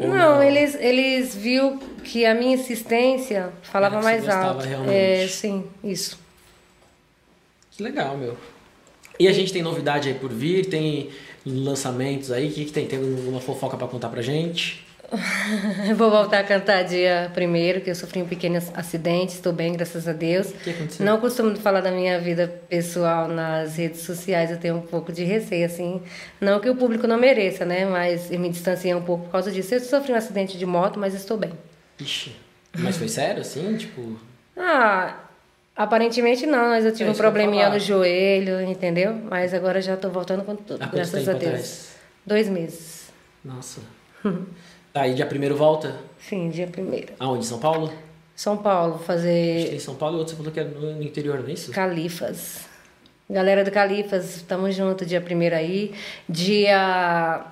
Ou 0.00 0.08
Não, 0.08 0.42
eles, 0.42 0.74
eles 0.74 1.34
viu 1.34 1.78
que 2.02 2.26
a 2.26 2.34
minha 2.34 2.54
insistência 2.54 3.52
falava 3.62 3.96
você 3.96 4.02
mais 4.04 4.28
alto. 4.28 4.64
realmente. 4.64 4.92
É, 4.94 5.28
sim, 5.28 5.64
isso. 5.82 6.18
Que 7.70 7.82
legal, 7.82 8.16
meu. 8.16 8.36
E 9.18 9.28
a 9.28 9.32
gente 9.32 9.52
tem 9.52 9.62
novidade 9.62 10.08
aí 10.08 10.14
por 10.14 10.32
vir, 10.32 10.66
tem 10.66 11.10
lançamentos 11.46 12.32
aí, 12.32 12.48
o 12.48 12.52
que, 12.52 12.64
que 12.64 12.72
tem? 12.72 12.86
Tem 12.86 12.98
alguma 12.98 13.40
fofoca 13.40 13.76
pra 13.76 13.86
contar 13.86 14.08
pra 14.08 14.22
gente? 14.22 14.84
Vou 15.96 16.10
voltar 16.10 16.40
a 16.40 16.44
cantar 16.44 16.82
dia 16.82 17.30
primeiro, 17.34 17.80
que 17.80 17.90
eu 17.90 17.94
sofri 17.94 18.22
um 18.22 18.26
pequeno 18.26 18.58
acidente, 18.74 19.34
estou 19.34 19.52
bem, 19.52 19.72
graças 19.72 20.08
a 20.08 20.12
Deus. 20.12 20.52
que 20.52 20.70
aconteceu? 20.70 21.04
Não 21.04 21.20
costumo 21.20 21.56
falar 21.56 21.80
da 21.80 21.90
minha 21.90 22.18
vida 22.20 22.48
pessoal 22.68 23.28
nas 23.28 23.76
redes 23.76 24.00
sociais, 24.00 24.50
eu 24.50 24.58
tenho 24.58 24.76
um 24.76 24.82
pouco 24.82 25.12
de 25.12 25.24
receio, 25.24 25.66
assim. 25.66 26.02
Não 26.40 26.60
que 26.60 26.68
o 26.68 26.76
público 26.76 27.06
não 27.06 27.18
mereça, 27.18 27.64
né? 27.64 27.84
Mas 27.84 28.30
me 28.30 28.48
distanciei 28.50 28.94
um 28.94 29.02
pouco 29.02 29.24
por 29.24 29.32
causa 29.32 29.50
disso. 29.50 29.74
Eu 29.74 29.80
sofri 29.80 30.12
um 30.12 30.16
acidente 30.16 30.58
de 30.58 30.66
moto, 30.66 30.98
mas 30.98 31.14
estou 31.14 31.36
bem. 31.36 31.52
Ixi. 31.98 32.34
Mas 32.78 32.96
foi 32.96 33.08
sério, 33.08 33.40
assim? 33.40 33.76
Tipo. 33.76 34.18
Ah, 34.56 35.16
aparentemente 35.76 36.46
não, 36.46 36.68
mas 36.68 36.84
eu 36.84 36.92
tive 36.92 37.08
É 37.08 37.12
um 37.12 37.16
probleminha 37.16 37.68
no 37.68 37.78
joelho, 37.78 38.60
entendeu? 38.62 39.14
Mas 39.14 39.54
agora 39.54 39.80
já 39.80 39.94
estou 39.94 40.10
voltando 40.10 40.44
com 40.44 40.56
tudo, 40.56 40.82
Há 40.82 40.86
graças 40.86 41.28
a 41.28 41.32
Deus. 41.32 41.88
Dois 42.26 42.48
meses. 42.48 43.12
Nossa. 43.44 43.80
tá, 44.94 45.02
aí 45.02 45.14
dia 45.14 45.26
primeiro 45.26 45.56
volta? 45.56 45.96
Sim, 46.18 46.48
dia 46.48 46.68
primeiro. 46.68 47.12
Aonde? 47.18 47.44
São 47.44 47.58
Paulo? 47.58 47.92
São 48.34 48.56
Paulo, 48.56 48.98
fazer 48.98 49.68
tem 49.68 49.78
São 49.78 49.94
Paulo 49.94 50.16
e 50.16 50.18
outro 50.18 50.32
você 50.32 50.36
falou 50.36 50.52
que 50.52 50.60
era 50.60 50.68
no 50.68 51.02
interior, 51.02 51.40
não 51.40 51.48
é 51.48 51.52
isso? 51.52 51.72
Califas. 51.72 52.64
Galera 53.28 53.64
do 53.64 53.70
Califas, 53.70 54.36
estamos 54.36 54.74
juntos 54.74 55.06
dia 55.06 55.20
primeiro 55.20 55.56
aí. 55.56 55.92
Dia, 56.28 57.44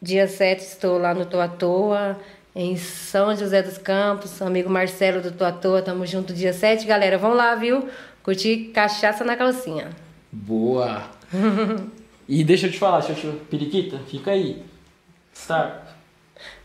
dia 0.00 0.28
7 0.28 0.60
estou 0.60 0.98
lá 0.98 1.14
no 1.14 1.24
Tô 1.24 1.40
à 1.40 1.48
Toa, 1.48 2.18
em 2.54 2.76
São 2.76 3.34
José 3.34 3.62
dos 3.62 3.78
Campos. 3.78 4.40
Amigo 4.42 4.70
Marcelo 4.70 5.20
do 5.20 5.32
Tô 5.32 5.44
à 5.44 5.52
Toa, 5.52 5.80
estamos 5.80 6.10
juntos 6.10 6.36
dia 6.36 6.52
7. 6.52 6.84
Galera, 6.86 7.18
vão 7.18 7.34
lá, 7.34 7.54
viu? 7.54 7.88
Curtir 8.22 8.70
cachaça 8.74 9.24
na 9.24 9.36
calcinha. 9.36 9.90
Boa! 10.30 11.10
e 12.28 12.44
deixa 12.44 12.66
eu 12.66 12.70
te 12.70 12.78
falar, 12.78 13.00
deixa 13.00 13.26
eu 13.26 13.32
te... 13.32 13.44
Periquita, 13.46 13.98
fica 14.08 14.30
aí. 14.32 14.62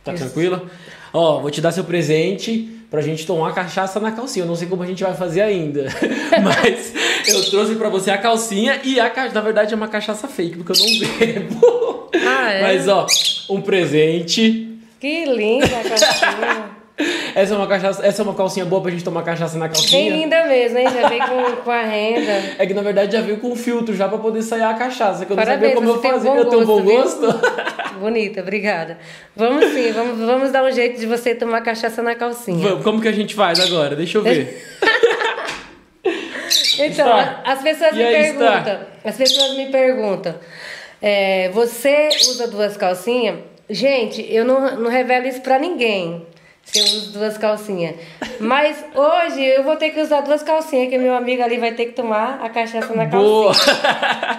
Tá, 0.03 0.11
tá 0.11 0.13
tranquilo? 0.13 0.69
Ó, 1.13 1.39
vou 1.39 1.51
te 1.51 1.61
dar 1.61 1.71
seu 1.71 1.83
presente 1.83 2.73
pra 2.89 3.01
gente 3.01 3.25
tomar 3.25 3.53
cachaça 3.53 3.99
na 3.99 4.11
calcinha. 4.11 4.43
Eu 4.43 4.47
não 4.47 4.55
sei 4.55 4.67
como 4.67 4.83
a 4.83 4.85
gente 4.85 5.03
vai 5.03 5.13
fazer 5.13 5.41
ainda. 5.41 5.87
Mas 6.43 6.93
eu 7.27 7.49
trouxe 7.49 7.75
pra 7.75 7.89
você 7.89 8.11
a 8.11 8.17
calcinha 8.17 8.79
e 8.83 8.99
a 8.99 9.09
cachaça. 9.09 9.35
Na 9.35 9.41
verdade 9.41 9.73
é 9.73 9.77
uma 9.77 9.87
cachaça 9.87 10.27
fake, 10.27 10.57
porque 10.57 10.71
eu 10.71 10.85
não 10.85 10.99
bebo. 11.17 12.09
Ah, 12.15 12.51
é? 12.51 12.61
Mas 12.61 12.87
ó, 12.87 13.05
um 13.49 13.61
presente. 13.61 14.77
Que 14.99 15.25
linda 15.25 15.65
a 15.65 15.83
calcinha. 15.89 16.76
Essa 17.35 17.53
é 17.53 17.57
uma 17.57 17.67
cachaça, 17.67 18.03
essa 18.05 18.21
é 18.21 18.23
uma 18.23 18.33
calcinha 18.33 18.65
boa 18.65 18.81
pra 18.81 18.89
gente 18.89 19.03
tomar 19.03 19.21
cachaça 19.23 19.55
na 19.59 19.67
Bem 19.67 19.75
calcinha. 19.75 20.09
linda 20.15 20.45
mesmo, 20.45 20.79
hein? 20.79 20.87
Já 20.91 21.07
veio 21.07 21.21
com, 21.27 21.55
com 21.63 21.71
a 21.71 21.83
renda. 21.83 22.55
É 22.57 22.65
que 22.65 22.73
na 22.73 22.81
verdade 22.81 23.15
já 23.15 23.21
veio 23.21 23.37
com 23.37 23.55
filtro 23.55 23.95
já 23.95 24.07
pra 24.09 24.17
poder 24.17 24.41
sair 24.41 24.63
a 24.63 24.73
cachaça, 24.73 25.23
que 25.25 25.31
eu 25.31 25.35
Parabéns, 25.37 25.75
não 25.75 25.81
sabia 25.81 25.93
como 25.93 26.07
eu 26.07 26.11
fazia. 26.13 26.31
eu 26.31 26.45
tenho 26.49 26.61
um 26.63 26.65
bom 26.65 26.81
gosto. 26.81 27.27
Bonita, 27.99 28.41
obrigada. 28.41 28.97
Vamos 29.35 29.65
sim, 29.65 29.91
vamos, 29.91 30.19
vamos 30.25 30.51
dar 30.51 30.63
um 30.63 30.71
jeito 30.71 30.99
de 30.99 31.05
você 31.05 31.35
tomar 31.35 31.61
cachaça 31.61 32.01
na 32.01 32.15
calcinha. 32.15 32.67
Vamos, 32.67 32.83
como 32.83 32.99
que 33.01 33.07
a 33.07 33.11
gente 33.11 33.35
faz 33.35 33.59
agora? 33.59 33.95
Deixa 33.95 34.17
eu 34.17 34.23
ver. 34.23 34.65
Então, 36.79 37.07
Star. 37.07 37.41
as 37.43 37.61
pessoas 37.61 37.91
E 37.93 37.95
me 37.95 38.03
perguntam, 38.05 38.61
Star? 38.61 38.87
as 39.03 39.15
pessoas 39.17 39.57
me 39.57 39.65
perguntam, 39.71 40.35
é, 41.01 41.49
você 41.49 42.09
usa 42.29 42.47
duas 42.47 42.77
calcinhas? 42.77 43.39
Gente, 43.69 44.25
eu 44.33 44.45
não, 44.45 44.77
não 44.79 44.89
revelo 44.89 45.27
isso 45.27 45.41
pra 45.41 45.57
ninguém. 45.59 46.25
Se 46.71 46.79
eu 46.79 46.83
uso 46.83 47.11
duas 47.13 47.37
calcinhas. 47.37 47.95
Mas 48.41 48.83
hoje 48.93 49.41
eu 49.41 49.63
vou 49.63 49.77
ter 49.77 49.91
que 49.91 50.01
usar 50.01 50.19
duas 50.21 50.43
calcinhas, 50.43 50.89
que 50.89 50.97
meu 50.97 51.15
amigo 51.15 51.41
ali 51.41 51.57
vai 51.57 51.71
ter 51.71 51.85
que 51.85 51.93
tomar 51.93 52.39
a 52.43 52.49
cachaça 52.49 52.93
na 52.93 53.05
Boa! 53.05 53.53
calcinha. 53.53 53.77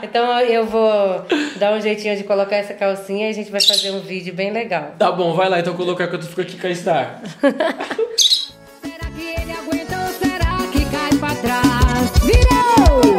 Então 0.04 0.38
eu 0.40 0.66
vou 0.66 1.24
dar 1.56 1.72
um 1.72 1.80
jeitinho 1.80 2.16
de 2.16 2.24
colocar 2.24 2.56
essa 2.56 2.74
calcinha 2.74 3.26
e 3.26 3.30
a 3.30 3.32
gente 3.32 3.50
vai 3.50 3.60
fazer 3.60 3.90
um 3.90 4.00
vídeo 4.00 4.32
bem 4.34 4.52
legal. 4.52 4.92
Tá 4.98 5.10
bom, 5.10 5.34
vai 5.34 5.48
lá 5.48 5.58
então 5.58 5.74
colocar 5.74 6.06
que 6.06 6.16
eu 6.16 6.22
fico 6.22 6.40
aqui 6.42 6.58
com 6.58 6.66
a 6.66 6.74
Star. 6.74 7.20
Será 7.40 9.10
que 9.16 9.22
ele 9.22 9.52
aguenta 9.52 9.96
ou 9.96 10.12
será 10.12 10.58
que 10.70 10.84
cai 10.84 11.18
pra 11.18 11.34
trás? 11.34 12.10
Virou! 12.22 13.18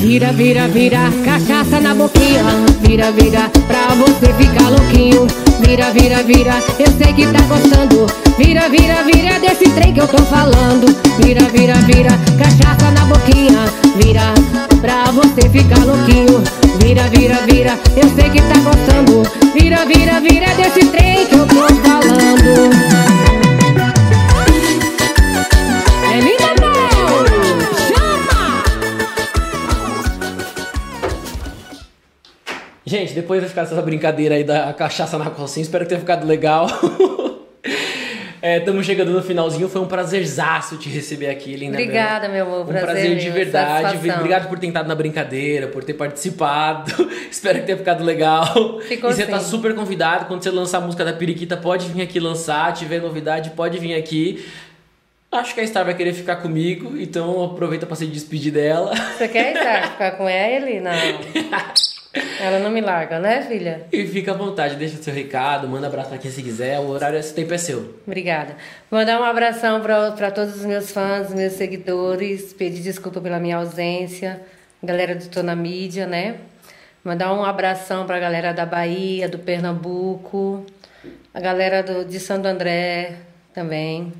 Vira, 0.00 0.32
vira, 0.32 0.68
vira, 0.68 0.98
cachaça 1.24 1.80
na 1.80 1.94
boquinha. 1.94 2.42
Vira, 2.80 3.10
vira, 3.10 3.50
pra 3.66 3.94
você 3.94 4.32
ficar 4.34 4.68
louquinho. 4.70 5.43
Vira, 5.60 5.90
vira, 5.92 6.22
vira, 6.22 6.62
eu 6.78 6.86
sei 6.98 7.12
que 7.12 7.26
tá 7.26 7.40
gostando. 7.42 8.06
Vira, 8.38 8.68
vira, 8.68 9.02
vira 9.04 9.38
desse 9.38 9.68
trem 9.70 9.92
que 9.92 10.00
eu 10.00 10.08
tô 10.08 10.22
falando. 10.24 10.86
Vira, 11.22 11.42
vira, 11.50 11.74
vira, 11.74 12.10
cachaça 12.38 12.90
na 12.90 13.04
boquinha. 13.06 13.64
Vira, 13.96 14.34
pra 14.80 15.10
você 15.12 15.48
ficar 15.48 15.84
louquinho. 15.84 16.42
Vira, 16.80 17.08
vira, 17.08 17.38
vira, 17.46 17.78
eu 17.96 18.08
sei 18.14 18.30
que 18.30 18.42
tá 18.42 18.60
gostando. 18.60 19.22
Vira, 19.54 19.84
vira, 19.86 20.20
vira 20.20 20.54
desse 20.54 20.86
trem 20.86 21.26
que 21.26 21.34
eu 21.34 21.46
tô 21.46 21.66
falando. 21.82 23.13
Gente, 33.14 33.22
depois 33.22 33.40
vai 33.40 33.48
ficar 33.48 33.62
essa 33.62 33.80
brincadeira 33.80 34.34
aí 34.34 34.42
da 34.42 34.72
cachaça 34.72 35.16
na 35.16 35.30
calcinha, 35.30 35.62
espero 35.62 35.84
que 35.84 35.90
tenha 35.90 36.00
ficado 36.00 36.26
legal. 36.26 36.66
Estamos 38.42 38.84
chegando 38.84 39.10
no 39.10 39.22
finalzinho, 39.22 39.70
foi 39.70 39.80
um 39.80 39.86
prazerzaço 39.86 40.76
te 40.76 40.90
receber 40.90 41.30
aqui, 41.30 41.56
linda. 41.56 41.78
Obrigada, 41.78 42.28
meu 42.28 42.44
amor, 42.44 42.60
Um 42.60 42.66
prazer 42.66 42.84
prazer 42.84 43.16
de 43.16 43.30
verdade. 43.30 43.82
satisfação. 43.82 44.16
Obrigado 44.16 44.48
por 44.48 44.58
ter 44.58 44.66
entrado 44.66 44.86
na 44.86 44.94
brincadeira, 44.94 45.66
por 45.68 45.82
ter 45.82 45.94
participado. 45.94 47.08
Espero 47.30 47.60
que 47.60 47.64
tenha 47.64 47.78
ficado 47.78 48.04
legal. 48.04 48.80
Ficou 48.82 49.10
e 49.10 49.14
você 49.14 49.24
tá 49.24 49.38
sim. 49.40 49.48
super 49.48 49.74
convidado. 49.74 50.26
Quando 50.26 50.42
você 50.42 50.50
lançar 50.50 50.78
a 50.78 50.80
música 50.82 51.06
da 51.06 51.14
Periquita, 51.14 51.56
pode 51.56 51.86
vir 51.88 52.02
aqui 52.02 52.20
lançar. 52.20 52.74
Tiver 52.74 53.00
novidade, 53.00 53.50
pode 53.50 53.78
vir 53.78 53.94
aqui. 53.94 54.44
Acho 55.32 55.54
que 55.54 55.62
a 55.62 55.66
Star 55.66 55.84
vai 55.84 55.94
querer 55.94 56.12
ficar 56.12 56.36
comigo, 56.36 56.98
então 56.98 57.42
aproveita 57.42 57.86
pra 57.86 57.96
se 57.96 58.06
despedir 58.06 58.52
dela. 58.52 58.94
Você 59.16 59.26
quer 59.26 59.56
estar? 59.56 59.92
Ficar 59.92 60.10
com 60.12 60.28
ele? 60.28 60.80
Não. 60.80 60.92
Ela 62.40 62.60
não 62.60 62.70
me 62.70 62.80
larga, 62.80 63.18
né, 63.18 63.42
filha? 63.42 63.86
E 63.92 64.06
fica 64.06 64.32
à 64.32 64.34
vontade, 64.34 64.76
deixa 64.76 65.02
seu 65.02 65.12
recado, 65.12 65.68
manda 65.68 65.88
abraço 65.88 66.10
pra 66.10 66.18
quem 66.18 66.30
você 66.30 66.42
quiser. 66.42 66.78
O 66.78 66.88
horário, 66.90 67.18
esse 67.18 67.34
tempo 67.34 67.52
é 67.52 67.58
seu. 67.58 67.96
Obrigada. 68.06 68.56
Mandar 68.90 69.20
um 69.20 69.24
abração 69.24 69.80
para 69.80 70.30
todos 70.30 70.54
os 70.56 70.64
meus 70.64 70.92
fãs, 70.92 71.34
meus 71.34 71.54
seguidores. 71.54 72.52
Pedir 72.52 72.82
desculpa 72.82 73.20
pela 73.20 73.40
minha 73.40 73.56
ausência. 73.56 74.40
Galera 74.82 75.16
do 75.16 75.26
Tô 75.28 75.42
na 75.42 75.56
Mídia, 75.56 76.06
né? 76.06 76.36
Mandar 77.02 77.34
um 77.34 77.44
abração 77.44 78.06
para 78.06 78.16
a 78.16 78.20
galera 78.20 78.52
da 78.52 78.64
Bahia, 78.64 79.28
do 79.28 79.38
Pernambuco. 79.38 80.64
A 81.32 81.40
galera 81.40 81.82
do, 81.82 82.04
de 82.04 82.20
Santo 82.20 82.46
André 82.46 83.16
também. 83.52 84.12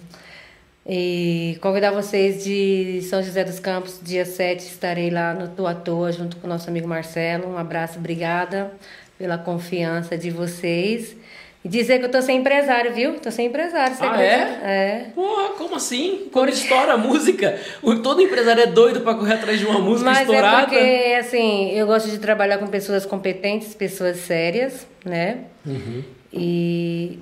E 0.86 1.56
convidar 1.62 1.90
vocês 1.92 2.44
de 2.44 3.00
São 3.08 3.22
José 3.22 3.42
dos 3.42 3.58
Campos, 3.58 3.98
dia 4.02 4.26
7, 4.26 4.60
estarei 4.60 5.08
lá 5.10 5.32
no 5.32 5.66
à 5.66 5.74
Toa, 5.74 6.12
junto 6.12 6.36
com 6.36 6.46
o 6.46 6.50
nosso 6.50 6.68
amigo 6.68 6.86
Marcelo. 6.86 7.48
Um 7.48 7.56
abraço, 7.56 7.98
obrigada 7.98 8.70
pela 9.18 9.38
confiança 9.38 10.16
de 10.18 10.30
vocês. 10.30 11.16
E 11.64 11.68
dizer 11.68 11.98
que 11.98 12.04
eu 12.04 12.10
tô 12.10 12.20
sem 12.20 12.40
empresário, 12.40 12.92
viu? 12.92 13.14
Tô 13.14 13.30
sem 13.30 13.46
empresário, 13.46 13.96
você 13.96 14.04
Ah, 14.04 14.10
acredita? 14.10 14.66
é? 14.66 15.06
É. 15.06 15.06
Porra, 15.14 15.54
como 15.56 15.76
assim? 15.76 16.28
Quando 16.30 16.50
estoura 16.50 16.92
a 16.92 16.98
música, 16.98 17.58
todo 18.02 18.20
empresário 18.20 18.64
é 18.64 18.66
doido 18.66 19.00
pra 19.00 19.14
correr 19.14 19.32
atrás 19.34 19.58
de 19.58 19.64
uma 19.64 19.78
música 19.80 20.10
Mas 20.10 20.20
estourada. 20.28 20.58
é 20.58 20.60
porque, 20.66 21.14
assim, 21.14 21.70
eu 21.70 21.86
gosto 21.86 22.10
de 22.10 22.18
trabalhar 22.18 22.58
com 22.58 22.66
pessoas 22.66 23.06
competentes, 23.06 23.74
pessoas 23.74 24.18
sérias, 24.18 24.86
né? 25.02 25.38
Uhum. 25.64 26.04
E 26.30 27.18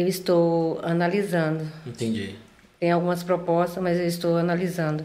eu 0.00 0.08
estou 0.08 0.80
analisando. 0.82 1.66
Entendi. 1.86 2.34
Tem 2.78 2.90
algumas 2.90 3.22
propostas, 3.22 3.82
mas 3.82 3.98
eu 3.98 4.06
estou 4.06 4.36
analisando. 4.36 5.04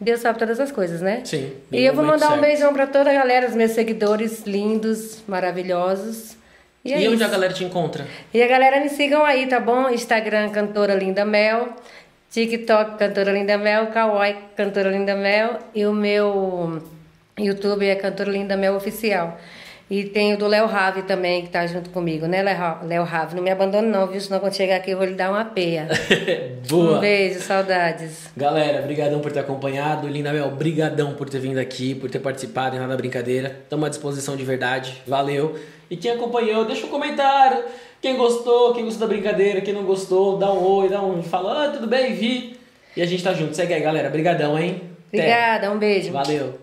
Deus 0.00 0.20
sabe 0.20 0.38
todas 0.38 0.58
as 0.58 0.72
coisas, 0.72 1.00
né? 1.00 1.22
Sim. 1.24 1.52
E 1.70 1.82
eu 1.82 1.94
vou 1.94 2.04
mandar 2.04 2.26
um 2.26 2.30
certo. 2.30 2.42
beijão 2.42 2.72
pra 2.72 2.86
toda 2.86 3.10
a 3.10 3.14
galera, 3.14 3.48
os 3.48 3.54
meus 3.54 3.70
seguidores 3.70 4.42
lindos, 4.44 5.22
maravilhosos. 5.28 6.36
E, 6.84 6.92
é 6.92 7.02
E 7.02 7.08
onde 7.08 7.22
a 7.22 7.28
galera 7.28 7.52
te 7.52 7.62
encontra? 7.64 8.06
E 8.34 8.42
a 8.42 8.46
galera 8.48 8.80
me 8.80 8.88
sigam 8.88 9.24
aí, 9.24 9.46
tá 9.46 9.60
bom? 9.60 9.88
Instagram, 9.88 10.50
Cantora 10.50 10.94
Linda 10.94 11.24
Mel. 11.24 11.76
TikTok, 12.30 12.98
Cantora 12.98 13.32
Linda 13.32 13.56
Mel. 13.56 13.88
Kawaii, 13.88 14.36
Cantora 14.56 14.90
Linda 14.90 15.14
Mel. 15.14 15.58
E 15.74 15.86
o 15.86 15.92
meu 15.92 16.82
YouTube 17.38 17.86
é 17.86 17.94
Cantora 17.94 18.30
Linda 18.30 18.56
Mel 18.56 18.74
Oficial. 18.74 19.38
E 19.92 20.04
tem 20.04 20.32
o 20.32 20.38
do 20.38 20.46
Léo 20.46 20.64
Rave 20.64 21.02
também, 21.02 21.42
que 21.42 21.50
tá 21.50 21.66
junto 21.66 21.90
comigo, 21.90 22.24
né, 22.24 22.42
Léo 22.82 23.04
Rave? 23.04 23.36
Não 23.36 23.42
me 23.42 23.50
abandone 23.50 23.88
não, 23.88 24.06
viu? 24.06 24.18
Senão 24.18 24.40
quando 24.40 24.54
chegar 24.54 24.76
aqui 24.76 24.92
eu 24.92 24.96
vou 24.96 25.06
lhe 25.06 25.12
dar 25.12 25.28
uma 25.28 25.44
peia. 25.44 25.86
Boa. 26.66 26.96
Um 26.96 27.00
beijo, 27.00 27.40
saudades. 27.40 28.30
Galera, 28.34 28.80
brigadão 28.80 29.20
por 29.20 29.30
ter 29.30 29.40
acompanhado. 29.40 30.08
Linda 30.08 30.32
Mel, 30.32 30.50
brigadão 30.52 31.12
por 31.12 31.28
ter 31.28 31.40
vindo 31.40 31.58
aqui, 31.58 31.94
por 31.94 32.08
ter 32.08 32.20
participado 32.20 32.74
em 32.74 32.78
Nada 32.78 32.96
Brincadeira. 32.96 33.54
Estamos 33.64 33.84
à 33.84 33.88
disposição 33.90 34.34
de 34.34 34.42
verdade. 34.44 35.02
Valeu. 35.06 35.60
E 35.90 35.96
quem 35.98 36.12
acompanhou, 36.12 36.64
deixa 36.64 36.86
um 36.86 36.88
comentário. 36.88 37.62
Quem 38.00 38.16
gostou, 38.16 38.72
quem 38.72 38.86
gostou 38.86 39.06
da 39.06 39.14
brincadeira, 39.14 39.60
quem 39.60 39.74
não 39.74 39.84
gostou, 39.84 40.38
dá 40.38 40.50
um 40.50 40.64
oi, 40.64 40.88
dá 40.88 41.02
um... 41.02 41.22
Fala, 41.22 41.66
ah, 41.66 41.68
tudo 41.68 41.86
bem, 41.86 42.14
vi. 42.14 42.58
E 42.96 43.02
a 43.02 43.04
gente 43.04 43.22
tá 43.22 43.34
junto. 43.34 43.54
Segue 43.54 43.74
aí, 43.74 43.82
galera. 43.82 44.08
Brigadão, 44.08 44.58
hein? 44.58 44.80
Até. 45.08 45.18
Obrigada, 45.18 45.70
um 45.70 45.78
beijo. 45.78 46.10
Valeu. 46.12 46.61